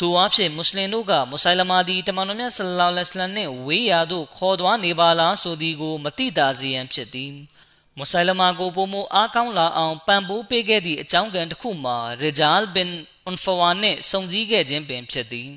[0.00, 7.32] သူအဖြစ်မွတ်စလင်တို့ကမုဆိုင်လမာသည်တမန်တော်မြတ်ဆလ္လာလဟ်အလัยဟ်နှင့်ဝေးရာသို့ခေါ်သွားနေပါလားဆိုသည်ကိုမတိတာစေရန်ဖြစ်သည်
[7.98, 12.90] မုဆိုင်လမာကိုပုံမအားကောင်းလာအောင်ပံ့ပိုးပေးခဲ့သည့်အကြောင်းကံတစ်ခုမှာရဂျာလ်ဘင်
[13.24, 15.50] အွန်ဖဝါနှင့်စုံစည်းခဲ့ခြင်းပင်ဖြစ်သည်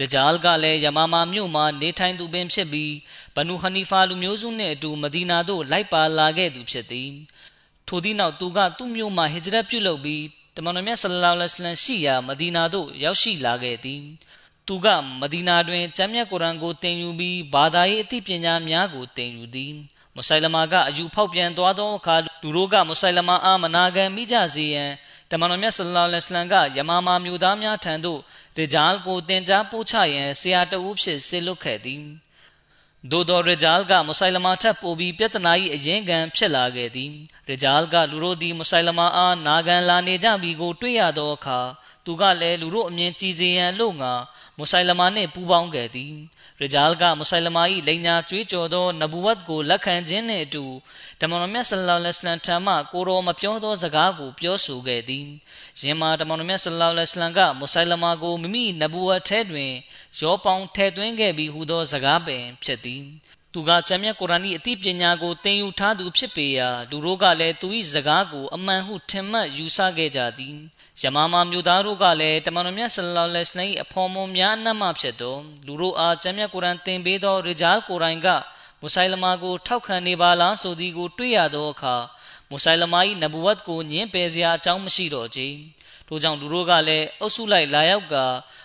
[0.00, 2.94] ရဂျာလ်ကလည်းယမာမာမြို့မှာနေထိုင်သူပင်ဖြစ်ပြီး
[3.34, 7.10] ဘနူဟနီဖာလူမျိုးစုနှင့်အတူမဒီနာသို့လိုက်ပါလာခဲ့သူဖြစ်သည်
[7.88, 10.24] ထိုသည့်နောက်သူကသူ့မြို့မှာဟစ်ဂျရတ်ပြုလုပ်ပြီး
[10.56, 14.02] တမန်တော်မြတ်ဆလ္လာလဟ်အလိုင်းရှိရာမဒီနာသို့ရောက်ရှိလာခဲ့သည်
[14.66, 14.86] သူက
[15.20, 19.72] မဒီနာတွင်ကျမ်းမြတ်ကုရ်အန်ကိုသင်ယူပြီးဘာသာရေးအသိပညာများကိုသင်ယူသည်
[20.14, 24.90] မုဆိုင်လမာကအယူဖောက်ပြန်သွားသောအခါလူတို့ကမုဆိုင်လမာအားမနာခံမိကြစေရန်
[25.30, 28.20] တမန်တော်မြတ်ဆလ္လာလဟ်အလိုင်းကယမာမာမျိုးသားများထံသို့
[28.58, 32.04] ရဂျာလ်ကိုတင် जा ပို့ချရန်ဆရာတဦးဖြစ်ဆေလွတ်ခဲ့သည်
[33.10, 37.12] ဒိုတော်ရဂျာလ်ကမုဆိုင်လမာထပ်ပို့ပြီးပြဿနာ၏အရင်ကံဖြစ်လာခဲ့သည်
[37.48, 41.60] ရဂျာလ်ကလူတို့သည်မုဆိုင်လမာအားနာခံလာနေကြပြီကို တွေ့ရသောအခါ
[42.04, 44.12] သူကလည်းလူတို့အမြင်ကြည်စေရန်လို့ငါ
[44.58, 46.14] မုဆိုင်လမာနှင့်ပူးပေါင်းခဲ့သည်
[46.62, 50.64] ရဂျာလ်ကမုဆိုင်လမာ၏လိန်ညာကြွေးကြော်သောနဘူဝတ်ကိုလက်ခံခြင်းနှင့်အတူ
[51.20, 55.26] တမန်တော်မြတ်ဆလ္လာလဟ်အလိုင်းထံမှကိုရောမပြောသောစကားကိုပြောဆိုခဲ့သည်
[55.80, 59.72] ယင်မှာတမန်တော်မြတ်ဆလ္လာလဟ်အလိုင်းကမုဆိုင်လမာကိုမိမိနဘူဝတ်ထဲတွင်
[60.20, 63.02] ရောပေါင်းထဲသွင်းခဲ့ပြီးဟူသောစကားပင်ဖြစ်သည်
[63.52, 70.58] သူကကျမ်းမြတ်ကုရ်အာန်၏အသိပညာကိုသင်ယူထားသူဖြစ်ပေရာလူတို့ကလည်းသူ၏စကားကိုအမှန်ဟုထင်မှတ်ယူဆခဲ့ကြသည်
[71.02, 78.28] ယမာမာမျိုးသားတို့ကလည်းတမန်တော်မြတ်ဆလ္လာလဟ်အလိုင်းအဖော်မွန်များအနက်မှဖြစ်သောလူတို့အားကျမ်းမြတ်ကုရ်အာန်သင်ပေးသောရဂျာလ်ကိုရိုင်က
[78.80, 81.96] မုဆိုင်လမာကိုထောက်ခံနေပါလားဆိုသည်ကိုတွေ့ရသောအခါ
[82.50, 85.40] မုဆိုင်လမာ၏နဗဝတ်ကိုညင်းပယ်စရာအကြောင်းမရှိတော့ကြ
[86.08, 88.14] ထို့ကြောင့်လူတို့ကလည်းအုပ်စုလိုက်လာရောက်က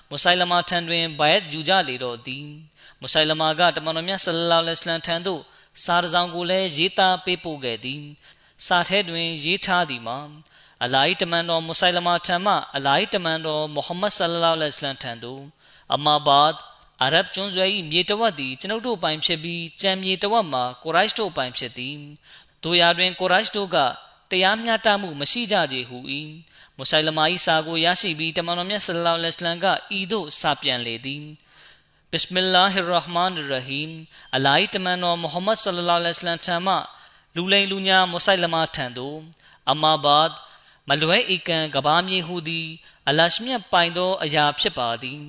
[0.10, 2.46] မုဆိုင်လမာထံတွင်ဘိုင်ယတ်ယူကြလေတော့သည်
[3.02, 5.42] မုဆိုင်လမာကတမန်တော်မြတ်ဆလ္လာလဟ်အလိုင်းထံသို့
[5.84, 8.02] စာရဆောင်ကိုလည်းရေးသားပေးပို့ခဲ့သည်
[8.66, 10.20] စာထဲတွင်ရေးထားသည်မှာ
[10.84, 15.42] အလာဟ်တမန်တော်မုဆိုင်လမာထံမှအလာဟ်တမန်တော်မုဟမ္မဒ်ဆလ္လာလဟ်အလိုင်းထံသို့
[15.96, 16.56] အမာဘတ်
[17.02, 21.98] အာရဗ်ကျွန်းဆွယ်၏မြေတဝက်သည်ကျွန်ုပ်တို့ပိုင်ဖြစ်ပြီးကြံမြေတဝက်မှာကိုရိုက်တို့ပိုင်ဖြစ်သည်
[22.64, 23.78] တို့ရာတွင်ကိုရိုက်တို့က
[24.32, 25.98] တရားမျှတမှုမရှိကြကြဟု၏
[26.78, 29.68] မုဆိုင်လမာ၏စာကိုရရှိပြီးတမန်တော်မြတ်ဆလ္လာလဟ်အလိုင်းက
[29.98, 31.24] ဤသို့စာပြန်လေသည်
[32.12, 33.94] ဘစ်မလ္လာဟ်ရဟ်မာန်ရဟီမ်
[34.36, 36.76] အလာဟ်တမန်တော်မုဟမ္မဒ်ဆလ္လာလဟ်အလိုင်းထံမှ
[37.36, 39.18] လူလိန်လူညာမုဆိုင်လမာထံသို့
[39.72, 40.30] အမာဘတ်
[40.90, 42.68] မလွဲဧကန်ကဘာမြေဟုသည်
[43.08, 45.22] အလရှမြတ်ပိုင်သောအရာဖြစ်ပါသည်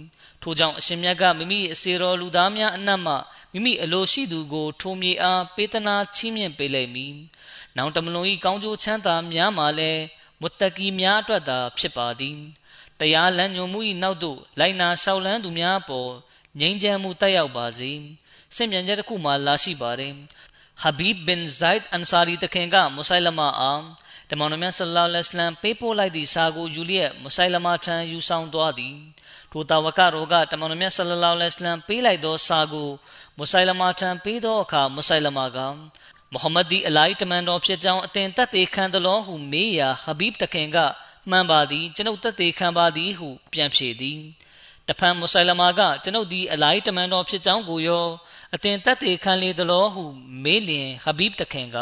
[0.43, 3.15] ထိုကြောင့်အရှင်မြတ်ကမိမိအစေတော်လူသားများအနက်မှ
[3.53, 7.15] မိမိအလိုရှိသူကိုထိုမြေအားပေးသနာချီးမြှင့်ပေးလိုက်မည်။
[7.77, 10.03] နောင်တမလွန်၏ကောင်းကျိုးချမ်းသာများမှာလည်း
[10.41, 12.37] မုတ္တကီများအတွက်သာဖြစ်ပါသည်။
[13.01, 16.11] တရားလမ်းညွှန်မှု၏နောက်သို့လိုက်နာရှောက်လန်းသူများပေါ်
[16.61, 17.91] ငြိမ်းချမ်းမှုတက်ရောက်ပါစေ။
[18.55, 20.13] စင်ပြန်ချက်တစ်ခုမှလာရှိပါတယ်။
[20.83, 24.04] ဟဘီဘ်ဘင်ဇိုက်အန်ဆာရီတခင်ကမုဆိုင်လမာအားတတ
[24.41, 28.95] မန်တော်မြတ်ဆလ္လာလဟ်အလိုင်းပေးပို့လိုက်သည့်စာကိုယူလျက်မုဆိုင်လမာထံယူဆောင်သွားသည်
[29.53, 32.89] ထိုတာဝကရောကတမန်တော်မြတ်ဆလ္လာလဟ်အလိုင်းပေးလိုက်သောစာကို
[33.39, 35.59] မုဆိုင်လမာထံပေးသောအခါမုဆိုင်လမာက
[36.33, 40.79] မုဟမ္မဒ်ဒီအလိုက်တမန်တော်ဖြစ်ကြောင်းအသင်သက်သေခံသလောဟုမေးရာဟဘီဘ်တခင်က
[41.31, 44.21] မှန်ပါသည်ကျွန်ုပ်သက်သေခံပါသည်ဟုပြန်ဖြေသည်
[44.89, 48.07] တဖန်မုဆိုင်လမာကကျွန်ုပ်သည်အလိုက်တမန်တော်ဖြစ်ကြောင်းကိုရော
[48.55, 50.05] အသင်သက်သေခံလေသလောဟု
[50.45, 51.79] မေးလျင်ဟဘီဘ်တခင်က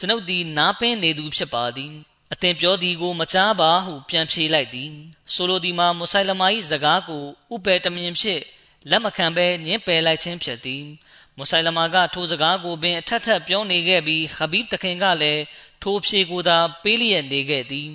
[0.00, 1.92] ကျွန်ုပ်သည်နားပင်းနေသူဖြစ်ပါသည်
[2.32, 4.90] အသင်ပြောသည်ကိုမချားပါဟုပြန်ဖြေလိုက်သည်
[5.34, 8.42] ဆိုလိုသည်မှာမုဆိုင်လမာ၏စကားကိုဥပယ်တမြင်ဖြင့်
[8.90, 10.84] လက်မခံဘဲညှင်းပယ်လိုက်ခြင်းဖြစ်သည်
[11.36, 15.42] မုဆိုင်လမာကထိုစကားကိုပင်အထက်ထက်ပြောနေခဲ့ပြီးဟဘီဘ်တခင်ကလည်း
[15.82, 17.88] ထိုဖြေကိုသာပေးလျက်နေခဲ့သည်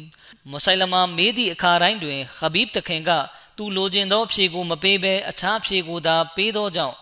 [0.50, 3.12] မုဆိုင်လမာမေးသည့်အခါတိုင်းတွင်ဟဘီဘ်တခင်က
[3.58, 6.96] သူလိုချင်သောဖြေကိုမပေးဘဲအခြားဖြေကိုသာပေးသောကြောင့်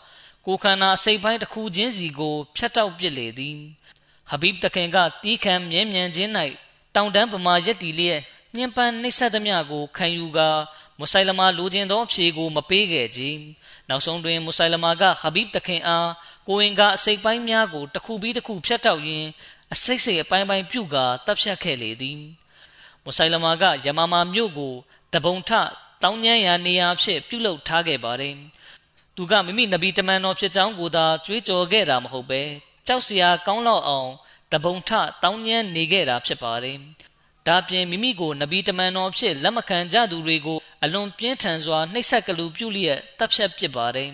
[0.46, 3.60] ကိုခန္ဓာစိတ်ပိုင်းတစ်ခုချင်းစီကိုဖျက်တောက်ပစ်လေသည်
[4.34, 6.32] ဟဘီဘ်တခင်ကတီးခံမြဲမြံခြင်း၌
[6.96, 8.22] တောင်တန်းပမာရက်တီလျက်
[8.56, 10.50] ညှဉ်းပန်းနှိပ်စက်သမျှကိုခံယူကာ
[11.00, 13.22] မုဆိုင်လမာလိုချင်သောဖြေကိုမပေးခဲ့ကြ
[13.90, 16.10] နောက်ဆုံးတွင်မုဆိုင်လမာကဟဘီဘ်တခင်အား
[16.48, 19.28] ကိုရင်ကအစိတ်ပိုင်းများကိုတစ်ခုပြီးတစ်ခုဖျက်တောက်ရင်း
[19.74, 22.20] အစိတ်စိတ်အပိုင်းပိုင်းပြုတ်ကာတပ်ဖြတ်ခဲ့လေသည်
[23.04, 24.74] မုဆိုင်လမာကယမမာမြို့ကို
[25.14, 25.52] တပုံထ
[26.04, 28.36] တောင်းညံ့ရာနေရာဖြစ်ပြုလုပ်ထားခဲ့ပါတယ်
[29.16, 32.42] သူကမိမိနဗီတမန်တော်ဖြစ်ကြောင်းကိုသာကြွေးကြော်ခဲ့တာမဟုတ်ပဲ
[32.88, 34.10] ကြောက်စရာကောင်းလောက်အောင်
[34.54, 34.92] တပုံထ
[35.24, 36.78] တောင်းညံ့နေခဲ့တာဖြစ်ပါတယ်
[37.48, 44.12] ဒါပြင်မိမိကိုနဗီတမန်တော်ဖြစ်လက်မခံကြသူတွေကိုအလွန်ပြင်းထန်စွာနှိပ်စက်ကလူပြုလျက်တပ်ဖြတ်ပစ်ပါတယ်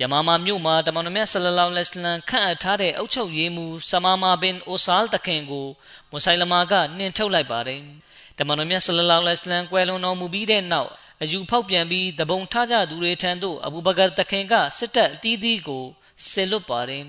[0.00, 5.66] ယမာမာမြို့မှာတမန်တော်မြတ်ဆလလောလဟ်အလัยဟ်ခန့်အပ်ထားတဲ့အုပ်ချုပ်ရေးမှူးဆမာမာဘင်အိုဆာလ်တခင်ကို
[6.10, 7.80] မုဆိုင်လမာကနှင်ထုတ်လိုက်ပါတယ်
[8.38, 10.90] တမန်တော်မြတ်ဆလလောလဟ်အလัยဟ်ကွယ်လွန်တော်မူပြီးတဲ့နောက်
[11.22, 15.84] အယူဖောက်ပြန်ပြီးတပုံထားကြသူတွေထံသို့အဘူဘကာတခင်ကစစ်တပ်အသီးသီးကို
[16.30, 17.04] ဆင်လွတ်ပါတယ်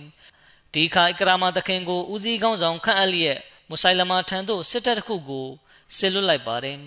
[0.77, 5.47] ဒီခါအကရာမာတခင်ကိုဦးစီးကောင်းဆောင်ခန့်အပ်လျက်မုဆိုင်လမာထံသို့စစ်တပ်တစ်ခုကို
[5.97, 6.77] ဆင်လွတ်လိုက်ပါတယ်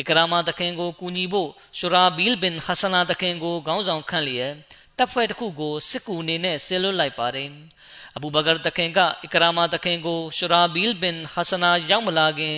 [0.00, 4.52] အကရာမာတခင်ကိုကူညီဖို့ရှူရာဘီလ်ဘင်ဟဆနာတခင်ကိုခေါင်းဆောင်ခန့်လျက်
[4.98, 7.50] တပ်ဖွဲ့တစ်ခုကိုစစ်ကူအနေနဲ့ဆင်လွတ်လိုက်ပါတယ်
[8.16, 12.56] အဘူဘကာတခင်ကအကရာမာတခင်ကိုရှူရာဘီလ်ဘင်ဟဆနာရောက်မလာခင်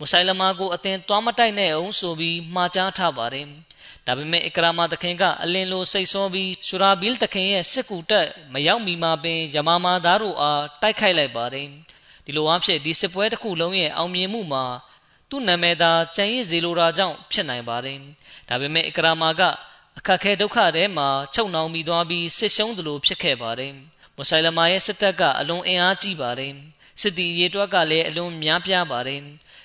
[0.00, 3.46] မုဆိုင်လမာကိုအသင်သွားမတိုက်နဲ့အောင်ဆိုပြီးမှားကြားထားပါတယ်
[4.06, 11.68] ဒါပေမဲ့အကရာမာတခင်ကအလင်းလိုစိတ်ဆောပြီးရှူရာဘီလ်တခင်ရဲ့စစ်ကူတက်မရောက်မီမှာပင်ယမာမာသားတို့အားတိုက်ခိုက်လိုက်ပါတယ်
[12.24, 14.64] ဒီလိုအဖြစ်ဒီစစ်ပွဲတစ်ခုလုံးရဲ့အောင်မြင်မှုမှာ
[15.30, 17.98] သူ့နာမည်သာကြံရည်စေလိုတာကြောင့်ဖြစ်နိုင်ပါတယ်
[18.48, 19.42] ဒါပေမဲ့အကရာမာက
[19.98, 23.72] အခက်ခဲဒုက္ခထဲမှာချုပ်နှောင်မိသွားပြီးစစ်ရှုံးသလိုဖြစ်ခဲ့ပါတယ်
[24.16, 26.54] မုဆိုင်လမာရဲ့စစ်တပ်ကအလွန်အင်အားကြီးပါတယ်
[27.00, 29.22] စစ်တီရေတွက်ကလည်းအလွန်များပြားပါတယ်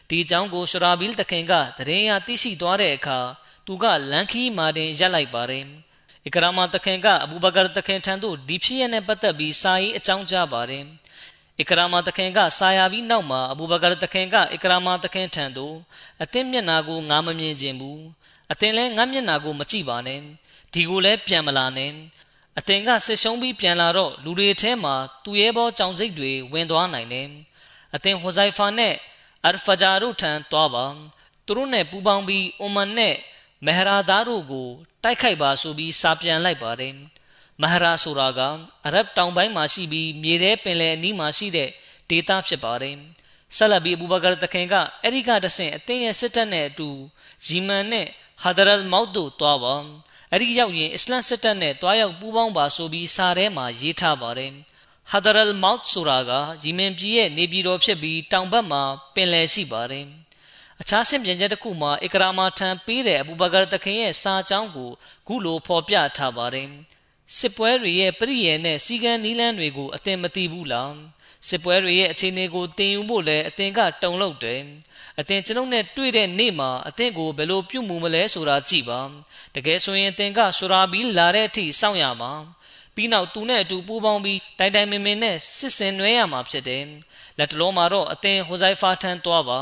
[0.09, 3.19] ဒီအကြောင်းကိုရှရာဘီလ်တခင်ကတရင်ရသိရှိသွားတဲ့အခါ
[3.65, 5.65] သူကလန်ခီမာတင်ရက်လိုက်ပါတယ်
[6.27, 10.83] အကရာမာတခင်ကအဘူဘကာတခင်ထံသို့ဒီဖြစ်ရနဲ့ပတ်သက်ပြီးစာရေးအကြောင်းကြားပါတယ်
[11.61, 15.75] အကရာမာတခင်ကစာယာပြီးနောက်မှာအဘူဘကာတခင်ကအကရာမာတခင်ထံသို့
[16.23, 18.01] အသင်းမျက်နာကိုငါမမြင်ခြင်းဘူး
[18.51, 20.19] အသင်လည်းငါမျက်နာကိုမကြည့်ပါနဲ့
[20.73, 21.91] ဒီကိုလည်းပြန်မလာနဲ့
[22.59, 27.27] အသင်ကဆစ်ရှုံးပြီးပြန်လာတော့လူတွေထဲမှာသူရဲဘောကြောင်စိတ်တွေဝင်သွားနိုင်တယ်
[27.95, 28.95] အသင်ဟိုဇိုင်ဖာနဲ့
[29.45, 30.85] အရဖဂျာတို့ထံသွားပါ
[31.45, 33.15] သူတို့နဲ့ပူးပေါင်းပြီးအိုမန်နဲ့
[33.65, 34.67] မဟရာသားတို့ကို
[35.03, 36.93] တိုက်ခိုက်ပါဆိုပြီးစာပြန်လိုက်ပါတယ်
[37.61, 38.39] မဟရာဆိုတာက
[38.85, 41.69] အရဗ်တောင်ပိုင်းမှာရှိပြီးမြေထဲပင်လယ်အနီးမှာရှိတဲ့
[42.09, 42.95] ဒေသဖြစ်ပါတယ်
[43.55, 46.89] ဆက်လက်ပြီးအဘူဘကာတခင်ကအဲ့ဒီကတဆင့်အသင်းရဲ့စစ်တပ်နဲ့အတူ
[47.45, 48.07] ယီမန်နဲ့
[48.43, 49.75] ဟာဒရတ်မောက်တို့တွားပါ
[50.31, 54.51] အဲ့ဒီရောက်ရင်အစ္စလမ်စစ်တပ်နဲ့တွားရောက်ပူးပေါင်းပါဆိုပြီးစာထဲမှာရေးထားပါတယ်
[55.11, 56.31] ဟာဒရတ်မောက်ဆိုတာက
[56.63, 60.05] ယီမင်ပြည်ရဲ့နေပြည်တော်ဖြစ်ပြီးတောင်ဘက်မှာပင်လယ်ရှိပါတယ်
[60.81, 64.91] အခြားဆင့်ပြန်ချက်တစ်ခုမှာအကရာမာထံပေးတဲ့အဘူဘကာတခင်ရဲ့စာကြောင်းကို
[65.27, 66.69] ခုလိုဖော်ပြထားပါတယ်
[67.37, 70.93] စစ်ပွဲတွေရဲ့ပြည့်ရဲ့နဲ့စီကံနီးလန်းတွေကိုအသင်မသိဘူးလား
[71.47, 74.61] စစ်ပွဲတွေရဲ့အခြေအနေကိုတင်ယူဖို့လည်းအသင်ကတုံလို့တယ်
[75.19, 79.01] အသင်ကျွန်ုပ်နဲ့တွေ့တဲ့နေ့မှာအသင်ကိုဘယ်လိုပြုမှုမလဲဆိုတာကြည့်ပါ
[79.55, 82.31] တကယ်ဆိုရင်အသင်ကဆူရာဘီလာတဲ့အထိစောင့်ရမှာ
[82.95, 86.83] ပြီးနောက်သူနဲ့အတူပူးပေါင်းပြီးတိုင်တိုင်မင်မင်နဲ့စစ်စင်နွဲရမှာဖြစ်တယ်
[87.37, 89.59] လက်တလုံးမှာတော့အသင်ဟိုဇိုင်ဖာထန်သွားပါ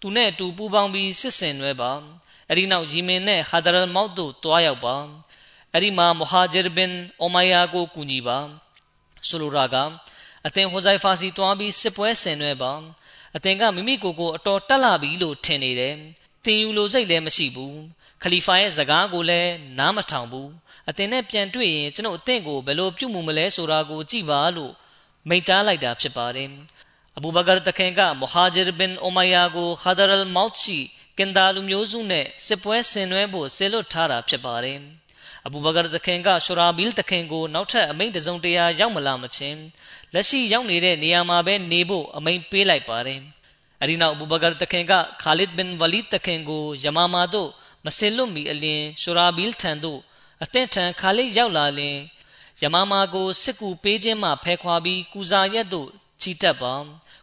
[0.00, 1.92] သူနဲ့အတူပူးပေါင်းပြီးစစ်စင်နွဲပါ
[2.48, 4.96] အဲ့ဒီနောက်ယီမင်နဲ့ဟာဒရယ်မောက်တို့တွားရောက်ပါ
[5.72, 8.38] အဲ့ဒီမှာမူဟာဂျီဘင်အိုမိုင်ယာကိုကူညီပါ
[9.28, 9.76] ဆိုလိုတာက
[10.46, 12.72] အသင်ဟိုဇိုင်ဖာစီတွားပြီးစစ်ပွဲဆင်နွဲပါ
[13.36, 15.94] အသင်ကမိမိကိုယ်ကိုအတော်တက်လာပြီလို့ထင်နေတယ်
[16.44, 17.78] တင်ယူလိုစိတ်လည်းမရှိဘူး
[18.22, 20.50] ခလီဖာရဲ့စကားကိုလည်းနားမထောင်ဘူး
[20.88, 24.72] အသင်နဲ့ပြန်တွေ့ရင်ကျွန်ုပ်အသင်ကိုဘယ်လိုပြုမှုမလဲဆိုတာကိုကြည့်ပါလို့
[25.28, 26.50] မိန့်ကြားလိုက်တာဖြစ်ပါတယ်
[27.16, 30.78] အဘူဘကာတခင်ကမူဟာဂျီဘင်အိုမိုင်ယာကိုခါဒရယ်မောက်ရှိ
[31.18, 34.78] ကင်ဒါလူမျိုးစုနဲ့စစ်ပွဲဆင်နွှဲဖို့ဆေလွတ်ထားတာဖြစ်ပါတယ်
[35.46, 39.60] အဘူဘကာတခင်ကရှူရာဘီလ်တခင်ကိုနောက်ထပ်အမိန့်တစုံတရာရောက်မလာမချင်း
[40.14, 43.20] လက်ရှိရောက်နေတဲ့နေရာမှာပဲနေဖို့အမိန့်ပေးလိုက်ပါတယ်
[43.82, 47.50] အဒီနောက်အဘူဘကာတခင်ကခါလစ်ဘင်ဝလီတခင်ကိုယမာမာတို့
[47.84, 50.00] မစင်လွတ်မီအလင်းရှူရာဘီလ်ထံသို့
[50.42, 51.98] အသင့်ထံခါလစ်ရောက်လာလင်
[52.62, 55.88] ယမာမာကိုစစ်ကူပေးခြင်းမှဖဲခွာပြီးကူဇာရက်သို့
[56.20, 56.74] ချီတက်ပါ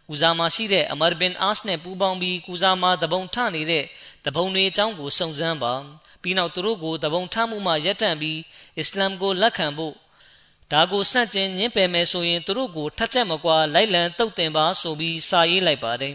[0.08, 3.84] ကူဇာမှာရှိတဲ့အမာဘင်အာစ်နဲ့ပူးပေါင်းပြီးကူဇာမှာတပုံထနေတဲ့
[4.26, 5.74] တပုံတွေအကြောင်းကိုစုံစမ်းပါ
[6.22, 8.38] ပြီးနောက်သူတို့ကိုတပုံထမှုမှရပ်တန့်ပြီး
[8.78, 9.94] အစ္စလာမ်ကိုလက်ခံဖို့
[10.72, 16.14] ဒါကိုစန့်ကျင်ညှင်းပယ်မယ်ဆိုရင်သူတို့ကိုထက်ချက်မကွာလိုက်လံတုတ်တင်ပါဆိုပြီးစာရေးလိုက်ပါတယ်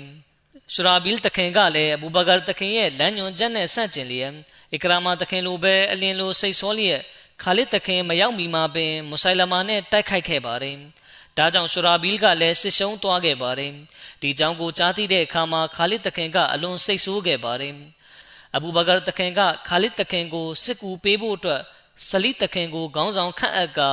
[0.73, 4.33] ရှရာဘီလ်တခင်ကလည်းအဘူဘကာတခင်ရဲ့လမ်းညွန်ချက်နဲ့ဆန့်ကျင်လျက်
[4.73, 7.01] အီကရာမာတခင်လိုပဲအလင်းလိုစိတ်ဆောလျက်
[7.43, 10.77] ခါလစ်တခင်မရောက်မီမှာပင်မုဆိုင်လမာနဲ့တိုက်ခိုက်ခဲ့ပါတယ်။
[11.37, 13.71] ဒါကြောင့်ရှရာဘီလ်ကလည်းစစ်ရှုံးသွားခဲ့ပါတယ်။
[14.21, 17.73] ဒီကြောင့်ကိုကြားသိတဲ့အခါမှာခါလစ်တခင်ကအလွန်စိတ်ဆိုးခဲ့ပါတယ်။
[18.55, 21.61] အဘူဘကာတခင်ကခါလစ်တခင်ကိုစစ်ကူပေးဖို့အတွက်
[22.07, 23.91] ဆလီတခင်ကိုခေါင်းဆောင်ခန့်အပ်ကာ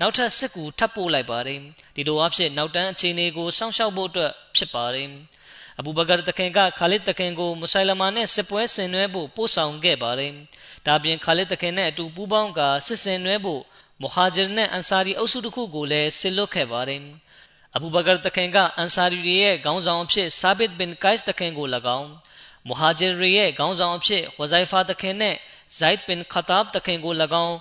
[0.00, 1.60] နောက်ထပ်စစ်ကူထပ်ပို့လိုက်ပါတယ်။
[1.94, 5.08] ဒီလိုအဖြစ်နောက်တန်းအခြေအနေကိုစောင့်ရှောက်ဖို့အတွက်ဖြစ်ပါတယ်။
[5.80, 10.32] အဘူဘကာတခင်ကခါလစ်တခင်ကိုမုဆိုင်လမာနဲ့စစ်ပွဲဆင်နွှဲဖို့ပို့ဆောင်ခဲ့ပါတယ်။
[10.86, 13.62] ဒါပြင်ခါလစ်တခင်နဲ့အတူပူးပေါင်းကာစစ်ဆင်နွှဲဖို့
[14.00, 17.02] မူဟာဂျီနဲ့အန်ဆာရီအုပ်စုတစ်ခုကိုလည်းဆစ်လွတ်ခဲ့ပါတယ်။
[17.76, 21.66] အဘူဘကာတခင်ကအန်ဆာရီတွေရဲ့ခေါင်းဆောင်အဖြစ်ဆာဘစ်ဘင်ကိုက်စ်တခင်ကို၎
[21.98, 22.08] င်း
[22.66, 25.36] မူဟာဂျီတွေရဲ့ခေါင်းဆောင်အဖြစ်ဝဇိုင်ဖာတခင်နဲ့
[25.78, 27.14] ဇိုက်ဘင်ခတာဘ်တခင်ကို၎
[27.44, 27.56] င်း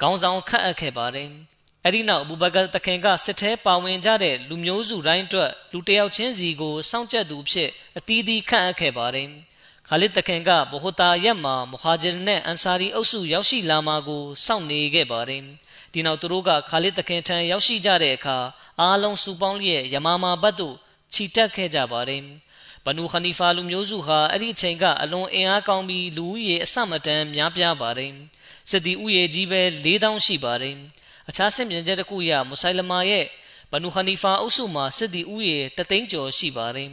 [0.00, 1.30] ခေါင်းဆောင်ခန့်အပ်ခဲ့ပါတယ်။
[1.84, 9.28] အဲ့ဒီနောက်အဘူဘကာတခင်ကစစ်ထဲပါဝင်ကြတဲ့လူမျိုးစုတိုင်းအတွက်လူတယောက်ချင်းစီကိုစောင့်ကြပ်သူဖြစ်အသီးသီးခန့်အပ်ခဲ့ပါတယ်။
[9.88, 15.42] ခါလစ်တခင်ကဘဟူတာရက်မှာမူဟာဂျီနဲ့အန်ဆာရီအုပ်စုရောက်ရှိလာမှာကိုစောင့်နေခဲ့ပါတယ်။
[15.92, 18.38] ဒီနောက်သူတို့ကခါလစ်တခင်ထံရောက်ရှိကြတဲ့အခါ
[18.80, 20.76] အားလုံးစုပေါင်းလျက်ယမာမာဘတ်သို့
[21.12, 22.22] ခြိတက်ခဲ့ကြပါတယ်။
[22.84, 28.12] ဘနူခနီဖာလူမျိုးစုဟာအဲ့ဒီအချိန်ကအလွန်အင်အားကောင်းပြီးလူဦးရေအဆမတန်များပြားပါတယ်။
[28.70, 30.76] စစ်သည်ဥယေကြီးပဲ၄000ရှိပါတယ်။
[31.30, 33.26] အခြားစစ်မြင်ချက်တစ်ခုအရမုဆိုင်လမာရဲ့
[33.72, 36.90] ဘနူခနီဖာအုပ်စုမှာစစ်သည်ဥယေတသိန်းကျော်ရှိပါတယ်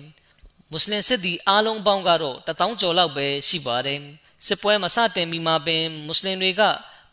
[0.72, 4.00] မွတ်စလင်စစ်သည်အားလုံးပေါင်းကတော့တထောင်ကျော်လောက်ပဲရှိပါတယ်
[4.46, 6.62] စစ်ပွဲမစတင်မီမှာပင်မွတ်စလင်တွေက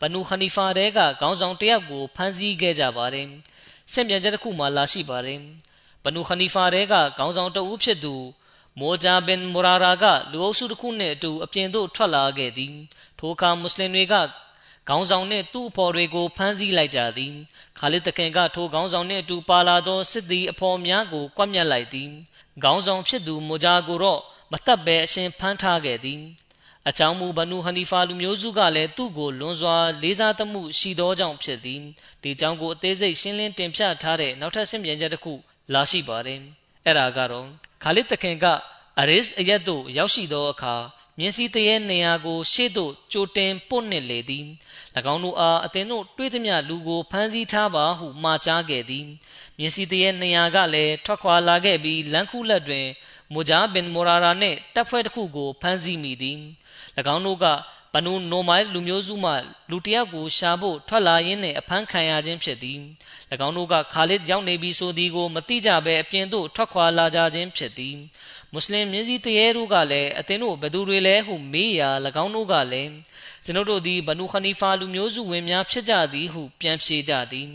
[0.01, 3.27] ဘနူခနီဖာတဲကခေါင်းဆောင်တယောက်ကိုဖမ်းဆီးခဲ့ကြပါတယ်
[3.91, 5.39] စစ်မြင်ချက်တစ်ခုမှလာရှိပါတယ်
[6.03, 8.15] ဘနူခနီဖာတဲကခေါင်းဆောင်တဦးဖြစ်သူ
[8.79, 12.73] မိုဂျာဘင်မူရာရာကလူအုပ်စုတစ်ခုနဲ့အတူအပြင်သို့ထွက်လာခဲ့သည်
[13.19, 14.13] ထိုအခါမွတ်စလင်တွေက
[14.89, 17.33] ခေါင်းဆောင်နှင့်သူ့အဖော်တွေကိုဖမ်းဆီးလိုက်ကြသည်
[17.79, 22.09] ခါလစ်တခင်ကထိုခေါင်းဆောင်နှင့်အတူပါလာသောစစ်သည်အဖော်များကိုကွပ်မျက်လိုက်သည်
[22.63, 24.21] ခေါင်းဆောင်ဖြစ်သူမူဂျာကိုတော့
[24.51, 26.21] မတက်ဘဲအရှင်ဖမ်းထားခဲ့သည်
[26.89, 31.81] အကြောင်းမူဘနူဟနီဖာလူမျိုးစုကလည်းသူ့ကိုလွန်စွာလေးစားသမှုရှိသောကြောင့်ဖြစ်သည်
[32.23, 35.33] ဒီကြောင့်ကိုအသေးစိတ်ရှင်းလင်းတင်ပြထားတဲ့နောက်ထပ်ဆင့်ပြန်ချက်တစ်ခု
[35.73, 36.39] လာရှိပါတယ်
[36.85, 37.47] အဲ့ဒါကတော့
[37.83, 38.45] ခါလစ်တခင်က
[38.99, 40.75] အရစ်အရက်သို့ရောက်ရှိသောအခါ
[41.19, 44.45] မျက်စိတရေနေရာကို ရှေ့သို့ကြိုတင်ပို့နှင့်လေသည်၎
[45.13, 49.05] င်းတို့အားအသင်တို့တွေးသမျှလူကိုဖမ်းဆီးထားပါဟုမှာကြားခဲ့သည်
[49.59, 52.87] မျက်စိတရေနေရာကလည်းထွက်ခွာလာခဲ့ပြီးလမ်းခုလက်တွင်
[53.33, 56.39] မူဂျာဘင်မိုရာရာနှင့်တပ်ဖွဲ့တစ်ခုကိုဖမ်းဆီးမိသည်၎
[57.13, 57.45] င်းတို့က
[57.93, 59.31] ဘနူနိုမိုင်လူမျိုးစုမှ
[59.69, 62.79] လူတယောက်ကိုရှာဖို့ထွက်လာရင်းနှင့်အဖမ်းခံရခြင်းဖြစ်သည်၎
[63.47, 67.95] င်းတို့ကခါလစ်ရောက်နေပြီဆိုသည်ကိုမသိကြဘဲအပြင်သို့ထွက်ခွာလာကြခြင်းဖြစ်သည်
[68.57, 71.89] မွတ်စလင်မြင်းစည်းတရေတို့ကလည်းအသင်တို့ဘယ်သူတွေလဲဟုမေးရာ၎
[72.23, 72.91] င်းတို့ကလည်း
[73.45, 77.47] ကျွန်ုပ်တို့သည်ဘနူခနီဖာလူမျိုးစုဝင်များဖြစ်ကြသည်ဟုပြန်ဖြေကြသည်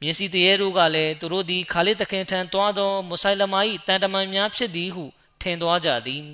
[0.00, 5.04] မြင်းစည်းတရေတို့ကလည်းသူတို့သည်ခါလစ်တခင်ထံတွားသောမုဆိုင်လမာ၏တန်တမန်များဖြစ်သည်ဟု
[5.42, 6.24] ထင်သွားကြသည်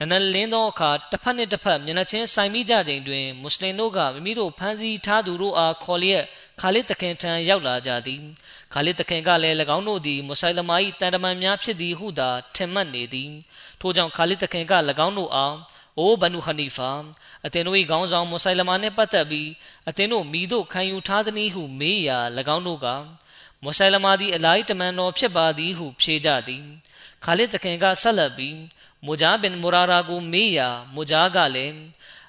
[0.00, 6.24] နနလင်းသောအခါတစ်ဖက်နှင့်တစ်ဖက်မျက်နှာချင်းဆိုင်မိကြချိန်တွင်မွတ်စလင်တို့ကမိမိတို့ဖမ်းဆီးထားသူတို့အားခေါ်လျက်
[6.60, 8.22] ခါလစ်တခင်ထံရောက်လာကြသည်
[8.72, 13.30] ခါလစ်တခင်ကလည်း၎င်းတို့သည်မုဆိုင်လမာ၏တန်တမန်များဖြစ်သည်ဟုသာထင်မှတ်နေသည်
[13.80, 14.72] ထို့ကြောင့်ခါလစ်တခင်က၎
[15.06, 15.54] င်းတို့အား
[15.98, 16.90] အိုဘနုခနီဖာ
[17.46, 19.48] အသင်တို့၏ခေါင်းဆောင်မုဆိုင်လမာနှင့်ပတ်သက်ပြီး
[19.88, 22.18] အသင်တို့မိတို့ခံယူထားသည်ဟုမေးရာ၎
[22.56, 22.86] င်းတို့က
[23.64, 26.64] မုဆိုင်လမာသည်အလိုက်တမန်တော်ဖြစ်ပါသည်ဟုဖြေကြသည်
[27.24, 28.56] ခါလစ်တခင်ကဆက်လက်ပြီး
[29.06, 31.76] မူဂျာဘင်မူရာရာကိုမေးရာမူဂျာကလည်း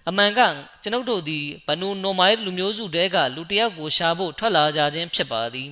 [0.09, 0.39] အမှန်က
[0.83, 5.71] ကျွန်ုပ်တို့သည်ဘနူနိုမိုင်လူမျိုးစုတဲကလူတယောက်ကိုရှာဖို့ထွက်လာကြခြင်းဖြစ်ပါသည်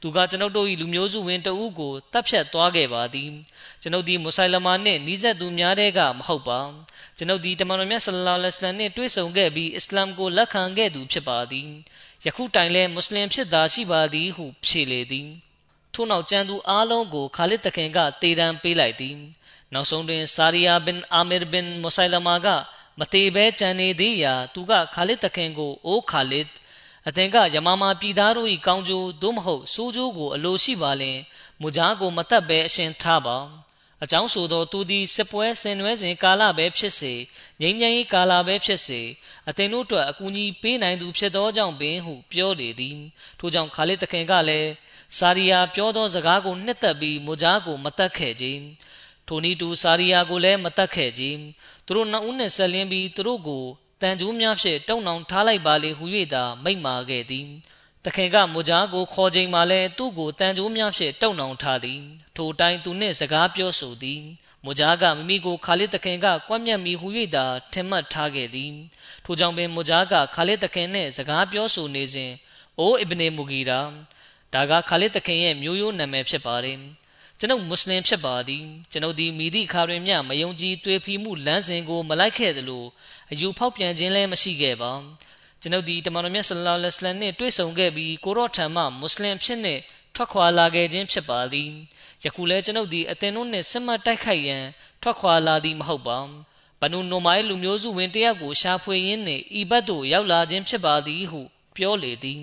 [0.00, 3.30] သူကကျွန်ုပ်တို့၏လူမျိုးစုဝင်တဦးကိုတပ်ဖြတ်သွားခဲ့ပါသည်
[3.82, 6.60] ကျွန်ုပ်သည်မုဆိုင်လမာနှင့်နီးစပ်သူများတဲကမဟုတ်ပါ
[7.16, 11.68] ကျွန်ုပ်သည်တမန်တော်မြတ်ဆလလောလဟ်အလัยဟ်နှင့်တွေ့ဆုံခဲ့ပြီးအစ္စလာမ်ကိုလက်ခံခဲ့သူဖြစ်ပါသည်
[12.26, 15.28] ယခုတိုင်လဲမွတ်စလင်ဖြစ်သာရှိပါသည်ဟုဖြေလေသည်
[15.94, 19.16] ထို့နောက်ကျန်သူအားလုံးကိုခါလစ်တခင်ကတေတံပေးလိုက်သည်
[19.72, 22.46] နောက်ဆုံးတွင်ဆာရီယာဘင်အာမီရ်ဘင်မုဆိုင်လမာက
[22.98, 26.46] မသေးဘဲကြံနေသေးရာသူကခါလစ်တခင်ကိုအိုးခါလစ်
[27.08, 31.18] အသင်ကယမမာပြည်သားတို့၏ကောင်းကျိုးသို့မဟုတ်ဆိုးကျိုးကိုအလိုရှိပါလင်
[31.60, 33.36] မူကြားကိုမတတ်ဘဲအရှင်ထားပါ
[34.02, 37.14] အကြောင်းဆိုသောသူသည်စစ်ပွဲဆင်နွှဲစဉ်ကာလပဲဖြစ်စေ
[37.60, 39.00] ငြိမ်းချမ်းရေးကာလပဲဖြစ်စေ
[39.48, 42.98] အသင်တို့အတွက်အကူအညီပေးနိုင်သူဖြစ်သောကြောင့်ပင်ဟုပြောလေသည်
[43.38, 44.70] ထို့ကြောင့်ခါလစ်တခင်ကလည်း
[45.16, 48.62] စာရီယာပြောသောစကားကိုနှစ်သက်ပြီးမူကြားကိုမတတ်ခဲ့ခြင်း
[49.28, 51.24] ထိုနည်းတူစာရီယာကိုလည်းမတတ်ခဲ့ကြ
[51.86, 53.64] သူတို့နှစ်ဦးနဲ့ဆက်လင်းပြီးသူတို့ကို
[54.02, 57.46] တန်ကြိုးများဖြင့်တုံနှောင်ထားလိုက်ပါလေဟု၍သာမိန့်မာခဲ့သည်
[58.04, 62.00] တခင်ကမူကြားကိုခေါ်ချိန်မှလည်းသူ့ကိုတန်ကြိုးများဖြင့်တုံနှောင်ထားသည်
[62.36, 64.22] ထိုတိုင်းသူနှင့်စကားပြောဆိုသည်
[64.64, 68.72] မူကြားကမိမိကိုခါလစ်တခင်ကကွက်မြက်မိဟု၍သာထင်မှတ်ထားခဲ့သည်
[69.24, 72.32] ထိုကြောင့်ပင်မူကြားကခါလစ်တခင်နှင့်စကားပြောဆိုနေစဉ်
[72.78, 73.80] အိုအစ်ဘနေမူဂီရာ
[74.54, 76.78] ဒါကခါလစ်တခင်ရဲ့မျိုးရိုးနာမည်ဖြစ်ပါတယ်
[77.40, 82.84] ကျွန်ုပ်မွတ်စလင်ဖြစ်ပါသည်ကျွန်ုပ်ဒီမိသည့်အခါတွင်မျှမယုံကြည်တွေ့ဖီမှုလမ်းစဉ်ကိုမလိုက်ခဲ့သလို
[83.32, 84.92] အယူဖောက်ပြန်ခြင်းလည်းမရှိခဲ့ပါ
[85.60, 89.80] ကျွန်ုပ်ဒီတမန်တော်မြတ်ဆလ္လာလဟ်အလัยဟ်နှင့်တွေ့ဆုံခဲ့ပြီးကိုရော့ထံမှမွတ်စလင်ဖြစ်နှင့်
[90.14, 91.70] ထွက်ခွာလာခဲ့ခြင်းဖြစ်ပါသည်
[92.24, 94.64] ယခုလည်းကျွန်ုပ်ဒီအသင်တို့နှင့်စစ်မှတ်တိုက်ခိုက်ရန်
[95.02, 96.18] ထွက်ခွာလာသည်မဟုတ်ပါ
[96.80, 101.40] ဘနုနိုမိုင်လူမျိုးစုဝင်တယောက်ကိုရှာဖွေရင်းနှင့်ဤဘတ်သို့ရောက်လာခြင်းဖြစ်ပါသည်ဟု
[101.76, 102.42] ပြောလေသည်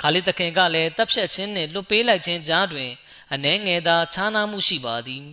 [0.00, 2.90] ခါလီတခင်ကလည်းတပ်ဖြတ်ခြင်းနှင့်လွတ်ပေးလိုက်ခြင်းကြားတွင်
[3.34, 5.24] အနှဲငယ်သာခြားနာမှုရှိပါသည်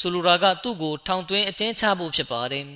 [0.00, 2.66] ဆိုလိုရာကသူ့ကိုထောင်သွင်းအကျဉ်းချဖို့ဖြစ်ပါတယ်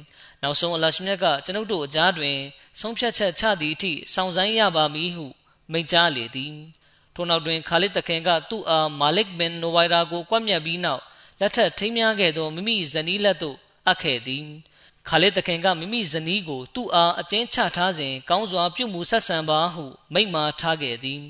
[0.43, 2.37] နောက်ဆုံးအလရှမြတ်ကကျွန်ုပ်တို့အကြားတွင်
[2.81, 5.27] ဆုံးဖြတ်ချက်ချသည့်အထိစောင့်ဆိုင်းရပါမည်ဟု
[5.73, 6.55] မိန့်ကြားလေသည်
[7.15, 11.03] ထို့နောက်တွင်ခါလစ်တခင်ကသူ့အားမာလစ်ဘင်နိုဝိုင်ရာကိုကွပ်မျက်ပြီးနောက်
[11.41, 14.45] လက်ထက်ထိမ်းမြားခဲ့သောမိမိဇနီးလက်သို့အပ်ခဲ့သည်
[15.09, 21.23] ခါလစ်တခင်ကမိမိဇနီးကိုသူ့အားအကျဉ်းချထားစဉ်ကောင်းစွာပြုမှုဆက်ဆံပါဟုမိန့်မာထားခဲ့သည်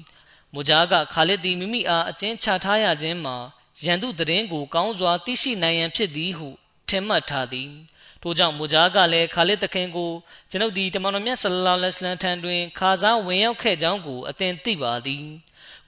[0.58, 3.36] မူဂျာကခါလစ်သည်မိမိအားအကျဉ်းချထားရခြင်းမှာ
[3.84, 6.48] ရန်သူတရင်ကိုကောင်းစွာသိရှိနိုင်ရန်ဖြစ်သည်ဟု
[6.88, 7.70] ထင်မှတ်ထားသည်
[8.22, 10.12] ထို့ကြောင့်မူဂျာကလည်းခါလစ်တခင်ကို
[10.50, 15.24] ကျွန်ုပ်ဒီတမန်တော်မြတ်ဆလ္လာလဟ်အလိုင်းထံတွင်ခါစားဝင်ရောက်ခဲ့ကြောင်းကိုအသင်သိပါသည်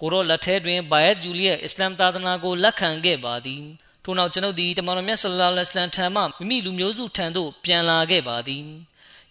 [0.00, 3.64] ကိုရောလက်ထဲတွင်ဘိုင်ယတ်ဂျူလီရဲ့အစ္စလာမ်သာသနာကိုလက်ခံခဲ့ပါသည်
[4.04, 8.64] ထို့နောက်ကျွန်ုပ်ဒီတမန်တော်မြတ်ဆလ္လာလဟ်အလိုင်းထံမှမိမိလူမျိုးစုထံသို့ပြန်လာခဲ့ပါသည်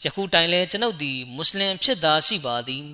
[0.04, 2.86] ယခုတိုင်လဲကျွန်ုပ်သည်မွတ်စလင်ဖြစ်သားရှိပါသည်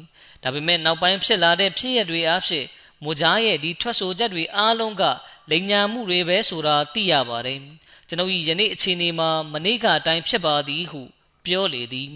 [0.43, 2.65] ဒါပေမဲ့နောက်ပိုင်းဖြစ်လာတဲ့ဖြစ်ရတွေအဖြစ်
[3.03, 5.03] မူဂျာရဲ့ဒီထွက်ဆိုချက်တွေအားလုံးက
[5.49, 7.59] လိန်ညာမှုတွေပဲဆိုတာသိရပါတယ်
[8.07, 11.01] ကျွန်ုပ်၏ယနေ့အခြေအနေမှာမနေ့ကအတိုင်းဖြစ်ပါသည်ဟု
[11.45, 12.11] ပြောလေသည်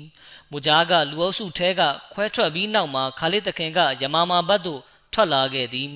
[0.51, 1.81] မူဂျာကလူအုပ်စုထဲက
[2.13, 4.81] ခွဲထွက်ပြီးနောက်မှာခါလစ်တခင်ကယမာမာဘတ်သို့
[5.13, 5.89] ထွက်လာခဲ့သည်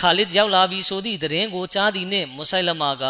[0.00, 3.04] ခါလစ်ရောက်လာပြီးဆိုသည့်သတင်းကိုကြားသည်နှင့်မုဆိုင်လမာက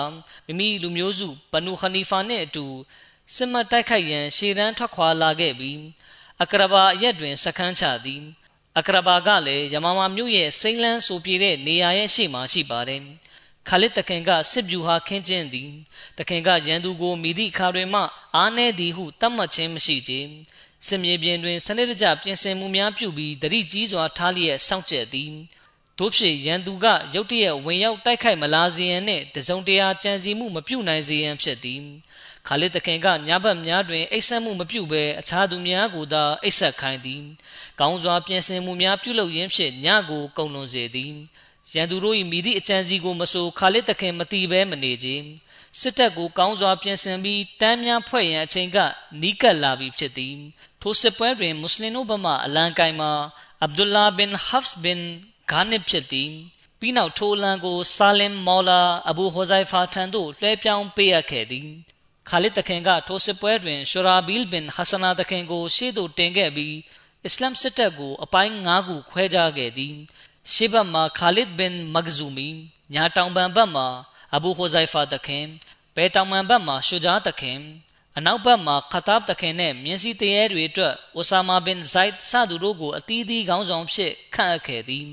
[0.46, 2.66] မိမိလူမျိုးစုဘနူခနီဖာနှင့်အတူ
[3.34, 5.80] စစ်မှတ်တိုက်ခိုက်ရန်ရှေ့တန်းထွက်ခွာလာခဲ့ပြီး
[6.42, 8.22] အကရဘာအရက်တွင်စခန်းချသည်
[8.78, 13.02] အကရဘာကလည်းယမမာမြို့ရဲ့စိမ့်လန်းဆိုပြေတဲ့နေရာရဲ့ရှေ့မှာရှိပါတယ်
[13.68, 15.70] ခါလစ်တခင်ကစစ်ဗျူဟာခင်းကျင်းသည်
[16.18, 18.02] တခင်ကရန်သူကိုမိသည့်အခါတွင်မှ
[18.36, 20.12] အားနည်းသည်ဟုတတ်မှတ်ခြင်းမရှိကြ
[20.86, 25.32] စစ်မြေပြင်တွင်စနစ်တကျပြင်ဆင်မှုများပြုပြီးတတိကြီးစွာထားလျက်စောင့်ကြပ်သည်
[25.98, 31.80] တို့ဖြစ်ရန်သူကရုတ်တရက်ဝင်ရောက်တိုက်ခိုက်မလာစေရန်နှင့်တစုံတရာကြံစည်မှုမပြုနိုင်စေရန်ဖြစ်သည်
[32.46, 37.22] ခါလစ်တခင်ကညဘက်များတွင်အိပ်ဆက်မှုမပြုဘဲအခြားသူများကိုသာအိပ်ဆက်ခိုင်းသည်
[37.80, 41.14] ကောင်းစွာပြင်ဆင်မှုများပြုလုပ်ရင်းဖြင့်ညကိုကုံလွန်စေသည်
[41.74, 45.08] ရန်သူတို့၏မိသည့်အကြံစီကိုမဆိုခါလစ်တခင်မတိဘဲမနေကြ
[45.80, 48.78] စစ်တပ်ကိုကောင်းစွာပြင်ဆင်ပြီးတမ်းများဖွဲ့ရန်အချိန်က
[49.20, 50.36] နီးကပ်လာပြီဖြစ်သည်
[50.80, 53.12] ထိုစစ်ပွဲတွင်မွတ်စလင်တို့ဘမှအလံကိုင်မှာ
[53.62, 55.00] အဗ်ဒူလာဘင်ဟဖ်စ်ဘင်
[55.50, 56.30] ဂါနစ်ဖြစ်သည်
[56.80, 61.68] ပြီးနောက်ထိုလန်ကိုဆာလင်မော်လာအဘူဟိုဇိုင်ဖာထံသို့လွှဲပြောင်းပေးအပ်ခဲ့သည်
[62.28, 66.76] ခါလစ်တခင်ကထိုစစ်ပွဲတွင်ရှူရာဘီလ်ဘင်ဟဆနာတခင်ကိုရှေ့သို့တင်ခဲ့ပြီး
[67.24, 69.94] အစ္စလမ်စစ်တပ်ကိုအပိုင်း၅ခုခွဲခြားခဲ့သည်
[70.52, 72.48] ရှေ့ဘက်မှာခါလစ်ဘင်မဂဇူမီ
[72.94, 73.86] ညာတောင်ပံဘက်မှာ
[74.34, 75.44] အဘူဟိုဇိုင်ဖာတခင်
[75.96, 77.58] ဘဲတောင်ပံဘက်မှာရှူဂျာတခင်
[78.16, 85.06] အနောက်ဘက်မှာခတာဘ်တခင်နဲ့မြင်းစီတရဲတွေအတွက်အိုဆာမာဘင်ဇိုက်စသူတို့ကိုအသီးသီးခေါင်းဆောင်ဖြစ်ခန့်အပ်ခဲ့သည်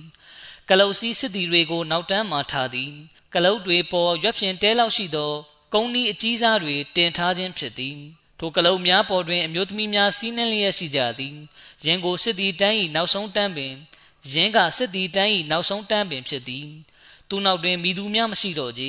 [0.70, 2.92] ကလုတ်စီစစ်တီတွေကိုနောက်တန်းမှာထားသည်
[3.34, 5.34] ကလုတ်တွေပေါ်ရွက်ဖြင်တဲလောက်ရှိသော
[5.74, 7.98] ကုန်းဒီအကြီးစားတွေတင်ထားခြင်းဖြစ်သည်
[8.40, 11.36] ထိုကလုတ်များပေါ်တွင်အမျိုးသမီးများစီးနှင်းလျက်ရှိကြသည်
[11.86, 13.74] ရင်ကိုစစ်တီတန်း၏နောက်ဆုံးတန်းပင်
[14.34, 16.68] ရင်းကစစ်တီတန်း၏နောက်ဆုံးတန်းပင်ဖြစ်သည်
[17.30, 18.84] သူနောက်တွင်မိသူများမရှိတော့ကြ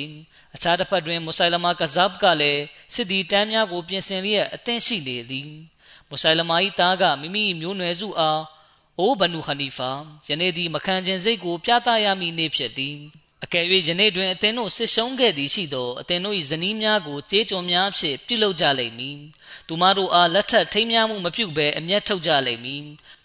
[0.55, 2.63] အခြားတစ်ဖက်တွင်မုဆိုင်လမာကဇပ်ကလည်း
[2.93, 5.49] စစ်တီတန်းများကိုပြင်ဆင်လျက်အသင့်ရှိနေသည်
[6.09, 8.41] မုဆိုင်လမာ၏သားကမိမိမျိုးနွယ်စုအား
[8.99, 9.91] အိုဘနူခနီဖာ
[10.27, 12.97] ယနေ့သည်မခံခြင်းစိတ်ကိုပြသရမည်နေ့ဖြစ်သည်
[13.43, 19.17] အကယ်၍ယနေ့တွင်အသင်တို့ဆစ်ရှုံးခဲ့သည်ရှိသောအသင်တို့၏ဇနီးများကိုကြေးကျွန်များဖြင့်ပြုလုပ်ကြလိမ့်မည်
[19.67, 22.83] သူမတို့အားလက်ထပ်ထိမ်းများမှုမပြုဘဲအမျက်ထုတ်ကြလိမ့်မည်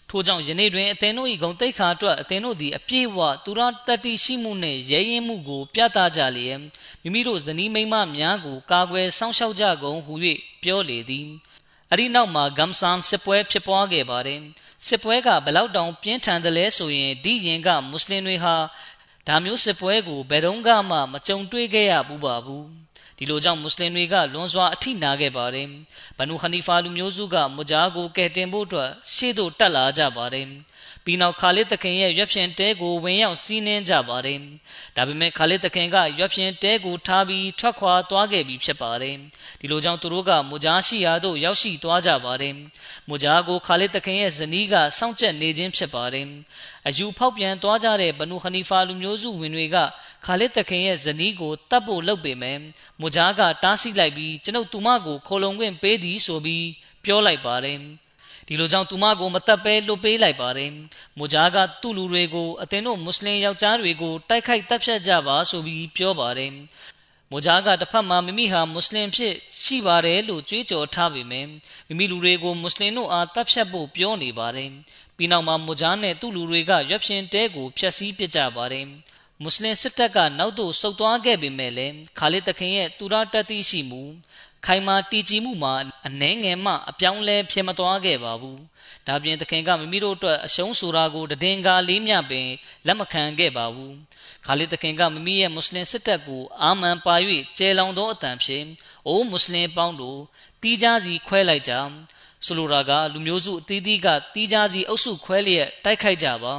[0.09, 6.59] ထို့ကြောင့်ယနေ့တွင်အသင်တို့၏ဂုံတိတ်ခါအတွက်အသင်တို့သည်အပြည့်အဝသူရတတ္တိရှိမှုနှင့်ရဲရင်မှုကိုပြသကြလျက်
[7.01, 10.13] မိမိတို့ဇနီးမိန်းမများကိုကာကွယ်စောင့်ရှောက်ကြကုန်ဟု၍
[10.63, 11.27] ပြောလေသည်
[11.91, 14.41] အရိနောက်မှာဂမ်ဆန်စစ်ပွဲဖြစ်ပွားခဲ့ပါတယ်
[14.87, 18.55] စစ်ပွဲကဘလောက်တောင်ပြင်းထန်တယ်လဲဆိုရင်ဒီရင်ကမွတ်စလင်တွေဟာ
[19.27, 20.57] ဒါမျိုးစစ်ပွဲကိုဘယ်တော့
[20.89, 22.65] မှမကြုံတွေ့ခဲ့ရဘူးပါဘူး
[23.17, 25.67] ဒီလိုကြောင့်မွတ်စလင်တွေကလွန်စွာအထိနာခဲ့ပါတယ်
[26.17, 30.47] ဘနူခနီဖာလူမျိုးစုကမူဂျာကိုကယ်တင်ဖို့အတွက်ရှေ့သို့တက်လာကြပါတယ်
[31.07, 34.39] ပြီးနောက်ခါလစ်သခင်ရဲ့ရွက်ဖြင်တဲကိုဝင်ရောက်စီးနှင်းကြပါတယ်
[34.95, 39.15] ဒါပေမဲ့ခါလစ်သခင်ကရွက်ဖြင်တဲကိုထားပြီးထွက်ခွာသွားခဲ့ပြီဖြစ်ပါတယ်
[39.59, 42.53] ဒီလိုကြောင့်သူတို့ကမူဂျာရှိရာသို့ရောက်ရှိသွားကြပါတယ်
[43.09, 46.27] မူဂျာကိုခါလစ်သခင်ရဲ့ဇနီးကစောင့်ကြက်နေခြင်းဖြစ်ပါတယ်
[46.87, 49.77] အယူဖောက်ပြန်သွားကြတဲ့ဘနူခနီဖာလူမျိုးစုဝင်တွေက
[50.25, 52.57] ခါလစ်သခင်ရဲ့ဇနီးကိုတတ်ဖို့လုပ်ပေမဲ့
[53.01, 56.65] မူဂျာကတားဆီးလိုက်ပြီးကျွန်ုပ်သူမကိုခိုလုံခွင့်ပေးသည်ဆိုပြီး
[57.03, 57.79] ပြောလိုက်ပါတယ်
[58.47, 60.71] ဒီလိုကြောင့်သူမကိုမတက်ပဲလွတ်ပေးလိုက်ပါတယ်။
[61.17, 66.51] မူဂျာကသူ့လူတွေကိုအသင်တို့မွတ်စလင်ယောက်ျားတွေကိုတိုက်ခိုက်တပ်ဖြတ်ကြပါဆိုပြီးပြောပါတယ်။
[67.31, 69.33] မူဂျာကတစ်ဖက်မှာမိမိဟာမွတ်စလင်ဖြစ်
[69.63, 71.47] ရှိပါတယ်လို့ကြွေးကြော်ထားပေမယ့်
[71.87, 74.69] မိမိလူတွေကိုမွတ်စလင်တို့အားတပ်ဖြတ်ဖို့ပြောနေပါတယ်။
[75.17, 78.85] ပြီးနောက်မှာမူဂျာနဲ့သူ့လူတွေကရွက်ဖြင်တဲကိုဖျက်ဆီးပစ်ကြပါတယ်။
[79.41, 84.03] မွတ်စလင်စစ်တပ်ကနောက်သို့ဆုတ်သွားခဲ့ပေမဲ့လည်းခါလစ်တခင်ရဲ့တူရတတိရှိမှု
[84.69, 85.73] ခိုင်မာတည်ကြည်မှုမှာ
[86.07, 88.59] အနှဲငယ်မှအပြောင်းလဲဖြစ်မသွားခဲ့ပါဘူး။
[89.07, 92.47] ဒါပြင်သခင်ကမိမိတို့အတွက်အရှုံးဆိုတာကိုတည်ငါလေးမြပင်
[92.87, 93.93] လက်မခံခဲ့ပါဘူး။
[94.45, 97.15] ခါလစ်သခင်ကမိမိရဲ့မွတ်စလင်စစ်တပ်ကိုအာမန်ပါ၍
[97.57, 98.65] ကျဲလောင်သောအတန်ဖြင့်
[99.07, 100.19] အိုးမွတ်စလင်ပေါင်းတို့
[100.61, 101.73] တီးကြစီခွဲလိုက်ကြ
[102.45, 106.53] ဆိုလိုတာကလူမျိုးစုအသီးသီးကတီးကြစီအုပ်စုခွဲလျက်တိုက်ခိုက်ကြပါ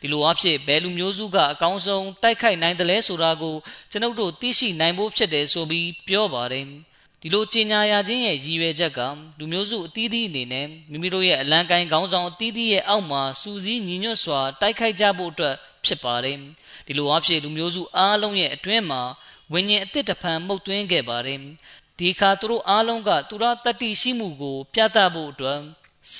[0.00, 3.56] ဒီလိုအဖြစ်ဘယ်လူမျိုးစုကအကောင်းဆုံးတိုက်ခိုက်နိုင်တယ်လဲဆိုတာကို
[3.90, 6.66] ကျွန်ုပ်တို့သိရှိနိုင်ဖို့ဖြစ်တယ်ဆိုပြီးပြောပါတယ်
[7.24, 9.00] ဒီလိုကြေညာရခြင်းရဲ့ရည်ရွယ်ချက်က
[9.38, 15.54] လူမျိုးစုအသီးသီးအနေနဲ့မိမိတို့ရဲ့အလံကိုင်းခေါင်းဆောင်အသီးသီးရဲ့အောက်မှာစူးစီးညီညွတ်စွာတိုက်ခိုက်ကြဖို့အတွက်
[15.84, 16.38] ဖြစ်ပါတယ်
[16.86, 19.02] ဒီလိုအဖြစ်လူမျိုးစုအားလုံးရဲ့အတွင်းမှာ
[19.52, 21.40] ဝိညာဉ်အသစ်တဖန်မှုတ်သွင်းခဲ့ပါတယ်
[21.98, 25.58] ဒီခါသူတို့အားလုံးကသူရတတ္တိရှိမှုကို ပြသဖို့အတွက်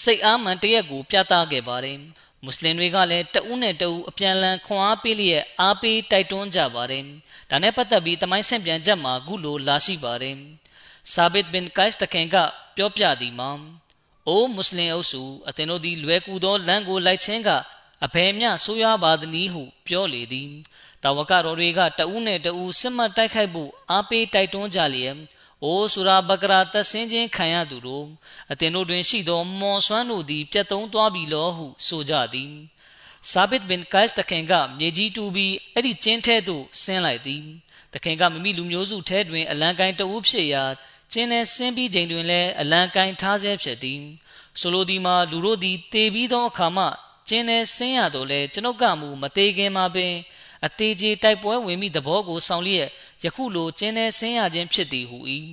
[0.03, 1.98] စိတ်အားမှန်တရက်ကို ပြသခဲ့ပါတယ်
[2.44, 7.05] မွတ်စလင်တွေကလည်းတဦးနဲ့တဦးအပြန်လန်ခွန်အားပေးလျက်အားပေးတိုက်တွန်းကြပါတယ်
[7.50, 10.36] ဒါနဲ့ပတ်သက်ပြီးတမိုင်းဆင့်ပြန်ချက်မှာခုလိုလာရှိပါတယ်
[11.11, 12.36] ဆာဘစ်ဘင်ကိုက်စ်တခင်က
[12.76, 13.50] ပြောပြသည်မှာ
[14.28, 17.50] အိုးမွတ်စလင်အုပ်စုအသင်တို့သည်လွယ်ကူသောလမ်းကိုလိုက်ခြင်းက
[18.05, 20.50] အဘယ်မျှဆိုးရွားပါသနည်းဟုပြောလေသည်
[21.03, 25.16] တာဝကတော်တွေကတဦးနဲ့တဦးစစ်မှတ်တိုက်ခိုက်ဖို့အားပေးတိုက်တွန်းကြလျက်
[25.64, 28.07] အိုးဆူရာဘကရာတဆင်းခြင်းခံရသူတို့
[28.53, 32.53] အသင်တို့တွင်ရှိသောမော်ဆွမ်းတို့သည်ပြတ်သုံးသွားပြီလောဟုဆိုကြသည်
[33.30, 37.44] ဆာဘစ်ဘင်ကိုက်စ်တခင်ကမြေကြီးတူပြီးအဲ့ဒီကျင်းထဲသို့ဆင်းလိုက်သည်
[37.94, 40.64] တခင်ကမိမိလူမျိုးစုထဲတွင်အလံကိုင်းတဦးဖြစ်ရာ
[41.12, 44.02] ကျင်းနဲ့ဆင်းပြီးချိန်တွင်လည်းအလံကိုင်းထားဆဲဖြစ်သည်
[44.60, 46.86] ဆိုလိုသည်မှာလူတို့သည်တေပြီးသောအခါမှ
[47.28, 50.14] ကျင်းနဲ့ဆင်းရတော့လဲကျွန်ုပ်ကမူမသေးခင်မှာပင်
[50.66, 52.88] အသေးကြီးတိုက်ပွဲဝင်မိသဘောကိုဆောင်လျက်
[53.24, 55.18] ယခုလိုကျင်းနဲ့ဆင်းရခြင်းဖြစ်သည်ဟု၏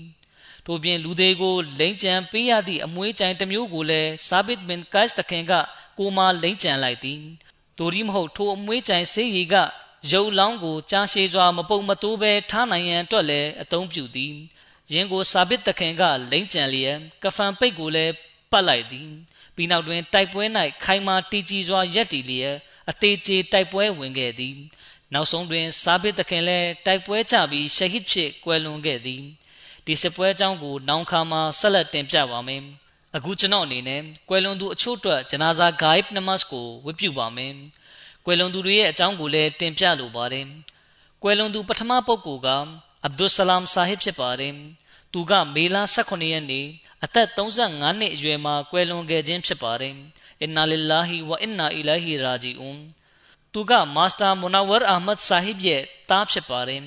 [0.65, 5.53] တို့ပြင်လူသေးကိုလိမ့်ကြံပေးရသည့်အမွှေးကြိုင်တစ်မျိုးကိုလည်းဆာဘစ်ဘင်ကိုက်စ်တခင်က
[5.97, 7.21] ကိုမာလိမ့်ကြံလိုက်သည်
[7.77, 9.55] တို့ဒီမဟုတ်ထိုအမွှေးကြိုင်ဆေးရီက
[10.11, 14.35] ရုပ်လောင်းကိုကြားရှည်စွာမပုတ်မတိုးပဲထားနိုင်ရန်အတွက်လည်းအသုံးပြုသည်
[14.93, 18.13] ယင်းကိုစာဘစ်တခင်ကလိမ့်ကြံလျက်ကဖန်ပိတ်ကိုလည်း
[18.51, 19.09] ပတ်လိုက်သည်
[19.55, 20.43] ပြီးနောက်တွင်တိုက်ပွဲ၌
[20.83, 22.55] ခိုင်မာတည်ကြည်စွာရက်တည်လျက်
[22.89, 24.57] အသေးချေတိုက်ပွဲဝင်ခဲ့သည်
[25.13, 29.23] နောက်ဆုံးတွင်စာဘစ်တခင်လည်းတိုက်ပွဲချပြီးရှဟစ်ဖြစ်ကွယ်လွန်ခဲ့သည်
[29.85, 32.63] ဒီစစ်ပွဲအကြောင်းကိုနောင်ခါမှာဆက်လက်တင်ပြပါမယ်
[33.15, 37.53] အခုကျွန်တော်အနေနဲ့ကွယ်လွန်သူအချို့အတွက်ဂျနာဇာဂိုင်နမတ်ကိုဝတ်ပြုပါမယ်
[38.25, 40.47] ကွယ်လွန်သူတွေရဲ့အကြောင်းကိုလည်းတင်ပြလိုပါတယ်
[41.23, 42.49] ကွယ်လွန်သူပထမပုဂ္ဂိုလ်က
[43.05, 44.53] အဗ်ဒุလ်ဆလမ်ဆာဟစ်ဖြစ်ပါတယ်
[45.13, 46.67] သူကမေလ18ရက်နေ့
[47.03, 49.95] အသက်35နှစ်အရွယ်မှာကွယ်လွန်ခဲ့ခြင်းဖြစ်ပါတယ်
[50.41, 52.79] အင်နာလ illah ဝအင်နာအီလာဟီရာဂျီအွန်
[53.53, 56.83] သူကမာစတာမူနဝရအာမတ်ဆာဟစ်ရဲ့သားဖြစ်ပါတယ်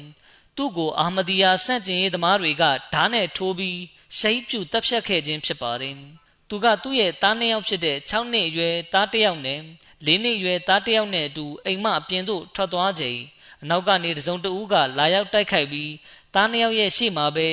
[0.56, 3.78] သူ့ကိုအာမဒီယာဆန့်ကျင်ရေးသမားတွေကဓားနဲ့ထိုးပြီး
[4.18, 5.96] ရှိုက်ပြူတပ်ဖြတ်ခဲ့ခြင်းဖြစ်ပါတယ်
[6.48, 9.58] သူကသူ့ရဲ့သားနှစ်ယောက်ဖြစ်တဲ့6နှစ်အရွယ်သားတစ်ယောက်နဲ့
[10.06, 13.18] ၄နှစ်အရွယ်သားတစ်ယောက်နဲ့အတူအိမ်မအပြင်သို့ထွက်သွားချိန်
[13.62, 15.92] အနောက်ကနေတစုံတဦးကလာရောက်တိုက်ခိုက်ပြီး
[16.34, 17.48] သားနှစ်ယောက်ရဲ့ရှေ့မှာပဲ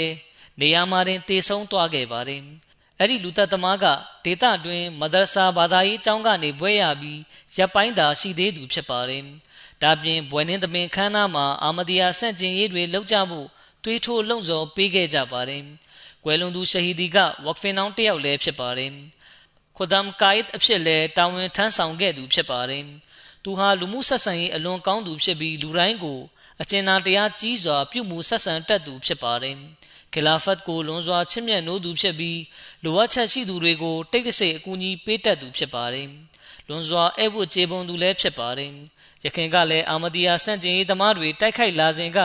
[0.59, 2.41] နေရာမှာတင်တေဆုံးသွားခဲ့ပါတယ်။
[2.99, 3.85] အဲ့ဒီလူသက်သမားက
[4.25, 7.19] ဒေသတွင်မဒရဆာဘာသာရေးကျောင်းကနေဘွဲရပြီး
[7.57, 9.23] ရပ်ပိုင်းသာရှိသေးသူဖြစ်ပါတယ်။
[9.81, 13.47] ဒါပြင်ဘွယ်နှင်းသမင်ခန်းနာမှာအာမဒီယာဆန့်ကျင်ရေးတွေလုပ်ကြဖို့
[13.83, 15.63] တွေးထိုးလုံဆော်ပေးခဲ့ကြပါတယ်။
[16.23, 18.91] ကွယ်လွန်သူရှဟီဒီကဝက်ဖင်နောင်းတယောက်လည်းဖြစ်ပါတယ်။
[19.77, 22.85] ခွဒမ်ကိုင်အဖြစ်လည်းတာဝန်ထမ်းဆောင်ခဲ့သူဖြစ်ပါတယ်။
[23.43, 26.19] သူဟာလူမှုဆက်ဆံရေးအလွန်ကောင်းသူဖြစ်ပြီးလူတိုင်းကို
[26.61, 29.57] အကျဉ်းသားတရားကြီးစွာပြုမှုဆက်ဆံတတ်သူဖြစ်ပါတယ်။
[30.13, 32.39] ခလာဖတ်ကိုလွန်စွာချစ်မြတ်နိုးသူဖြစ်ပြီး
[32.83, 36.07] လိုအပ်ချက်ရှိသူတွေကိုတိတ်တဆိတ်အကူအညီပေးတတ်သူဖြစ်ပါတယ်။
[36.67, 38.71] လွန်စွာအဲ့ဝတ်ခြေပုံသူလည်းဖြစ်ပါတယ်။
[39.25, 42.19] ယခင်ကလည်းအာမဒီယာဆန့်ကျင်ရေးသမားတွေတိုက်ခိုက်လာစဉ်က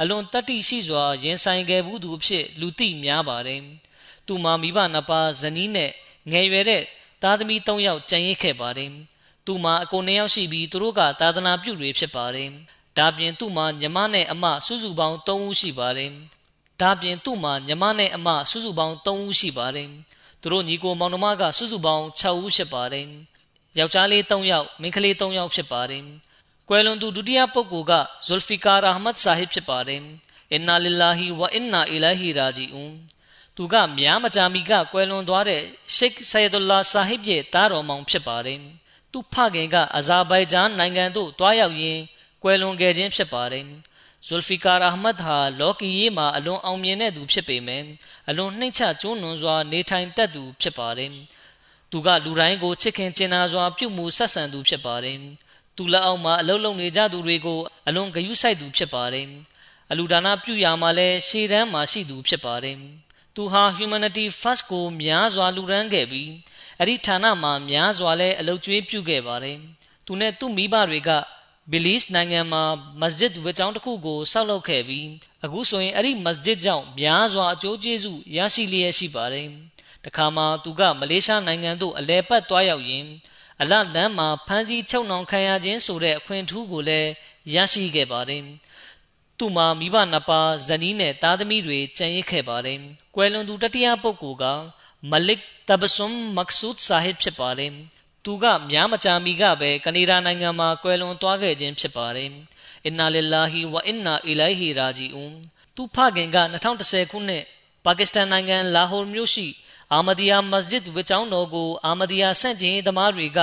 [0.00, 3.60] အလွန်တတိရှိစွာရင်ဆိုင်ခဲ့ဘူးသူအဖြစ်လူသိများပါတယ်။
[4.26, 5.90] သူမှာမိဘနှစ်ပါးဇနီးနဲ့
[6.30, 6.82] ငယ်ရွယ်တဲ့
[7.22, 8.92] သားသမီး၃ယောက်ကျန်ရစ်ခဲ့ပါတယ်။
[9.46, 12.48] သူမှာအကိုနှစ်ယောက်ရှိပြီးသူတို့ကသာသနာပြုတွေဖြစ်ပါတယ်။
[12.98, 16.12] ဒါပြင်သူ့မှာညီမနဲ့အမစုစုပေါင်း၃ဦးရှိပါတယ်။
[16.80, 19.88] ဒါပြင်သူ့မှာညီမနဲ့အမစုစုပေါင်း3ဦးရှိပါတယ်။
[20.40, 23.06] သူတို့ညီကိုမောင်နှမကစုစုပေါင်း6ဦးဖြစ်ပါတယ်။
[23.78, 26.04] ယောက်ျားလေး3ယောက်မိန်းကလေး3ယောက်ဖြစ်ပါတယ်
[26.68, 27.92] ကွယ်လွန်သူဒုတိယပုဂ္ဂိုလ်က
[28.26, 30.02] ဇူလ်ဖီကာရာဟမတ်ဆာဟစ်ဖြစ်ပါတယ်
[30.52, 32.94] အင်နာလ illah ဝအင်နာအီလာဟီရာဂျီအွန်
[33.56, 35.62] သူကများမကြာမီကကွယ်လွန်သွားတဲ့
[35.96, 38.60] ရှိတ်ဆယဒူလာဆာဟစ်ရဲ့တားတော်မောင်ဖြစ်ပါတယ်
[39.16, 42.02] သူဖခင်က အဇာဘိုင်ဂျန်နိုင်ငံသို့တွားရောက်ရင်း
[42.42, 43.66] ကွယ်လွန်ခဲ့ခြင်းဖြစ်ပါတယ်
[44.26, 47.84] ဇူလ်ဖီကာအာမတ်ဟာလောကီရေးမှာအလွန်အောင်မြင်တဲ့သူဖြစ်ပေမယ့်
[48.28, 51.10] အလွန်နှိမ့်ချကျွန်းနွန်စွာနေထိုင်တတ်သူဖြစ်ပါတယ်။
[51.90, 55.18] သူကလူတိုင်းကိုချစ်ခင်ကျင်နာစွာပြုမှုဆက်ဆံသူဖြစ်ပါတယ်။
[55.76, 59.26] သူလက်အောက်မှာအလုံးလုံးနေကြသူတွေကိုအလွန်ဂရုစိုက်သူဖြစ်ပါတယ်။
[59.90, 62.76] အလူဒါနပြုရာမှာလည်းရှေ့တန်းမှာရှိသူဖြစ်ပါတယ်။
[63.36, 66.30] သူဟာ humanity first ကိုများစွာလူရန်ခဲ့ပြီး
[66.80, 69.58] အဲ့ဒီဌာနမှာများစွာလဲအလုပ်ကျွေးပြုခဲ့ပါတယ်။
[70.06, 71.10] သူနဲ့သူ့မိဘတွေက
[71.72, 72.62] ဘီလီစ်နိုင်ငံမှာ
[73.00, 75.06] မစဂျစ်ဝေကျောင်းတစ်ခုကိုဆောက်လုပ်ခဲ့ပြီး
[75.44, 79.48] အခုဆိုရင်အဲ့ဒီမစဂျစ်ကြောင့်များစွာအကျိုးကျေးဇူးရရှိလျက်ရှိပါတယ်။
[80.04, 83.04] တခါမှသူကမလေးရှားနိုင်ငံသို့အလဲပတ်သွားရောက်ရင်
[83.60, 87.10] အလလန်းမှာဖမ်းဆီးချုပ်နှောင်ခံရခြင်းဆိုတဲ့အခွင့်အထူးကိုလည်း
[87.54, 88.42] ရရှိခဲ့ပါတယ်။
[89.38, 92.78] သူ့မှာမိဘနှစ်ပါးဇနီးနဲ့သားသမီးတွေကြံရစ်ခဲ့ပါတယ်။
[93.14, 94.44] ကွယ်လွန်သူတတိယပုဂ္ဂိုလ်က
[95.10, 97.72] မလစ်တဘဆွမ်မက်ဆူဒ်ဆာဟစ်ဖြစ်ပါတယ်။
[98.24, 102.30] သူကများမကြာမီကပဲကနေဒါနိုင်ငံမှာကွယ်လွန်သွားခဲ့ခြင်းဖြစ်ပါတယ်။
[102.84, 105.34] အင်နာလ illah ဝအင်နာအီလိုင်ဟီရာဂျီအွန်
[105.76, 106.38] သူဖခင်က
[106.74, 107.44] 2010ခုနှစ်
[107.84, 109.46] ပါကစ္စတန်နိုင်ငံလာဟိုမြို့ရှိ
[109.92, 113.40] အာမဒီယာမစဂျစ်ဝကျောင်းတော်ကိုအာမဒီယာဆန့်ကျင်သမားတွေက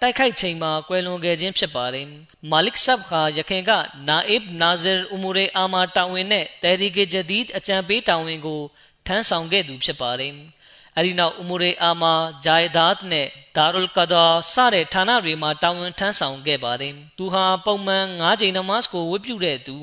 [0.00, 2.06] တိုက်ခိုက်ချိန်မှာကွယ်လွန်ခဲ့ခြင်းဖြစ်ပါတယ်။
[2.50, 3.70] မာလစ်ဆပ်ခါရခင်က
[4.08, 8.60] နာအစ်နာဇာအူမူရေအာမာတာဝန်နဲ့တဲရီဂေဂျဒီဒ်အကြံပေးတာဝန်ကို
[9.06, 10.32] ထမ်းဆောင်ခဲ့သူဖြစ်ပါတယ်။
[10.98, 13.26] အဲဒီနောက်အူမူရေအာမာဂျိုင်ဒါတ်နဲ့
[13.56, 19.76] ဒါရုလ်ကဒါစတဲ့ဌာနတွေမှာတာဝန်ထမ်းဆောင်ခဲ့ပါတယ်။သူဟာပုံမှန်၅ချိန်နမတ်ကိုဝတ်ပြုတဲ့သူ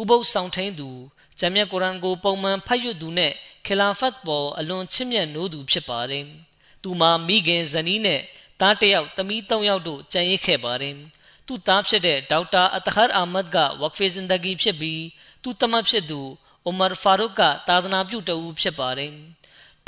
[0.00, 0.88] ဥပုပ်ဆောင်ထိန်သူ
[1.38, 3.32] ဂျမ်မြတ်ကုရ်အာန်ကိုပုံမှန်ဖတ်ရွတ်သူနဲ့
[3.66, 6.24] ခလာဖတ်ပေါ်အလွန်ချစ်မြတ်နိုးသူဖြစ်ပါတယ်။
[6.82, 8.20] သူမှာမိခင်ဇနီးနဲ့
[8.60, 10.94] သားတစ်ယောက်သမီးသုံးယောက်တို့ကြံရစ်ခဲ့ပါတယ်။
[11.46, 15.02] သူ့သားဖြစ်တဲ့ဒေါက်တာအတခါအာမတ်ကဝက်ဖေဇင်ဒဂီဖြစ်ပြီး
[15.42, 16.20] သူ့တမတ်ဖြစ်သူ
[16.64, 19.12] အိုမာဖာရုတ်ကသာသနာပြုတဦးဖြစ်ပါတယ်။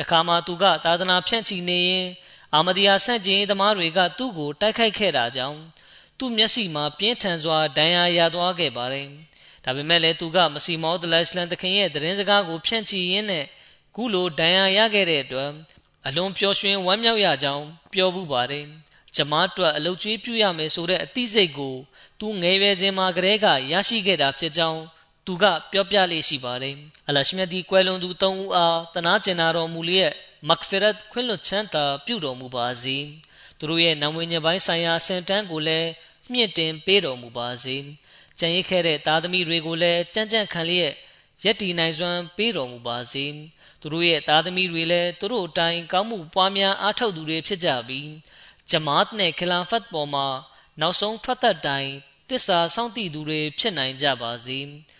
[0.00, 2.06] တခါမှသူကသာသနာဖြန့်ချီနေရင်
[2.54, 5.58] အာမဒီယာဆန့်ကျင်သမားတွေကသူ့ကိုတိုက်ခိုက်ခဲ့တာကြောင့်
[6.18, 9.06] သူ့မျက်စိမှာပြင်းထန်စွာဒဏ်ရာရသွားခဲ့ပါတယ်။
[9.64, 13.44] ဒါပေမဲ့လည်းသူကမစီမောဒလစ်လန်တခင်ရဲ့သတင်းစကားကိုဖြန့်ချီရင်းနဲ့
[13.94, 15.50] ခုလိုဒဏ်ရာရခဲ့တဲ့အတွက်
[16.06, 18.66] အလွန်ပျော်ရွှင်ဝမ်းမြောက်ရကြောင်းပြောမှုပါတယ်။
[19.14, 21.76] ကျမတို့အလုတ်ကျွေးပြုရမယ်ဆိုတဲ့အသိစိတ်ကို
[22.20, 24.80] သူငယ်ရွယ်စဉ်မှာကတည်းကရရှိခဲ့တာဖြစ်ကြောင်း
[25.26, 26.76] သူကပြောပြလေးရှိပါတယ်
[27.08, 30.12] အလရှမြတ်ဒီကွယ်လွန်သူ၃ဦးအားတနာကျင်နာတော်မူလျက်
[30.48, 32.96] မဂ်ဖီရတ်ခွင့်လွတ်ချမ်းသာပြုတော်မူပါစေ
[33.58, 35.88] သူတို့ရဲ့နာမည်ညပိုင်းဆိုင်ရာစင်တန်းကိုလည်း
[36.32, 37.76] မြင့်တင်ပေးတော်မူပါစေ
[38.38, 40.92] ကြံရစ်ခဲ့တဲ့သားသမီးတွေကိုလည်းကြံ့ကြံ့ခံလျက်
[41.44, 43.26] ယက်တီနိုင်စွမ်းပေးတော်မူပါစေ
[43.80, 48.08] သူတို့ရဲ့သားသမီးတွေလည်းသူတို့အတိုင်းကောင်းမှုပွားများအားထုတ်သူတွေဖြစ်ကြပြီး
[48.70, 50.26] ဂျမာတ်နဲ့ခလာဖတ်ပေါ်မှာ
[50.80, 51.92] နောက်ဆုံးထွက်သက်တိုင်း
[52.28, 54.58] တစ္ဆာစောင့်တည်သူတွေဖြစ်နိုင်ကြပါစေ။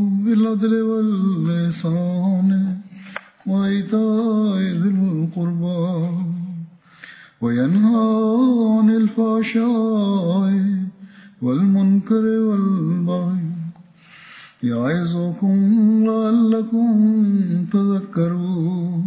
[0.31, 2.49] بالعدل واللسان
[3.47, 5.87] وإيتاء ذي القربى
[7.41, 8.11] وينهى
[8.75, 10.53] عن الفحشاء
[11.41, 13.45] والمنكر والبغي
[14.63, 15.57] يعظكم
[16.09, 16.91] لعلكم
[17.73, 19.05] تذكرون.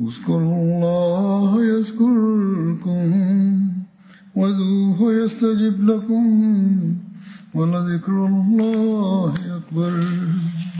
[0.00, 3.08] اذكروا الله يذكركم
[4.36, 6.24] وذوه يستجب لكم.
[7.54, 9.92] ولذكر الله أكبر.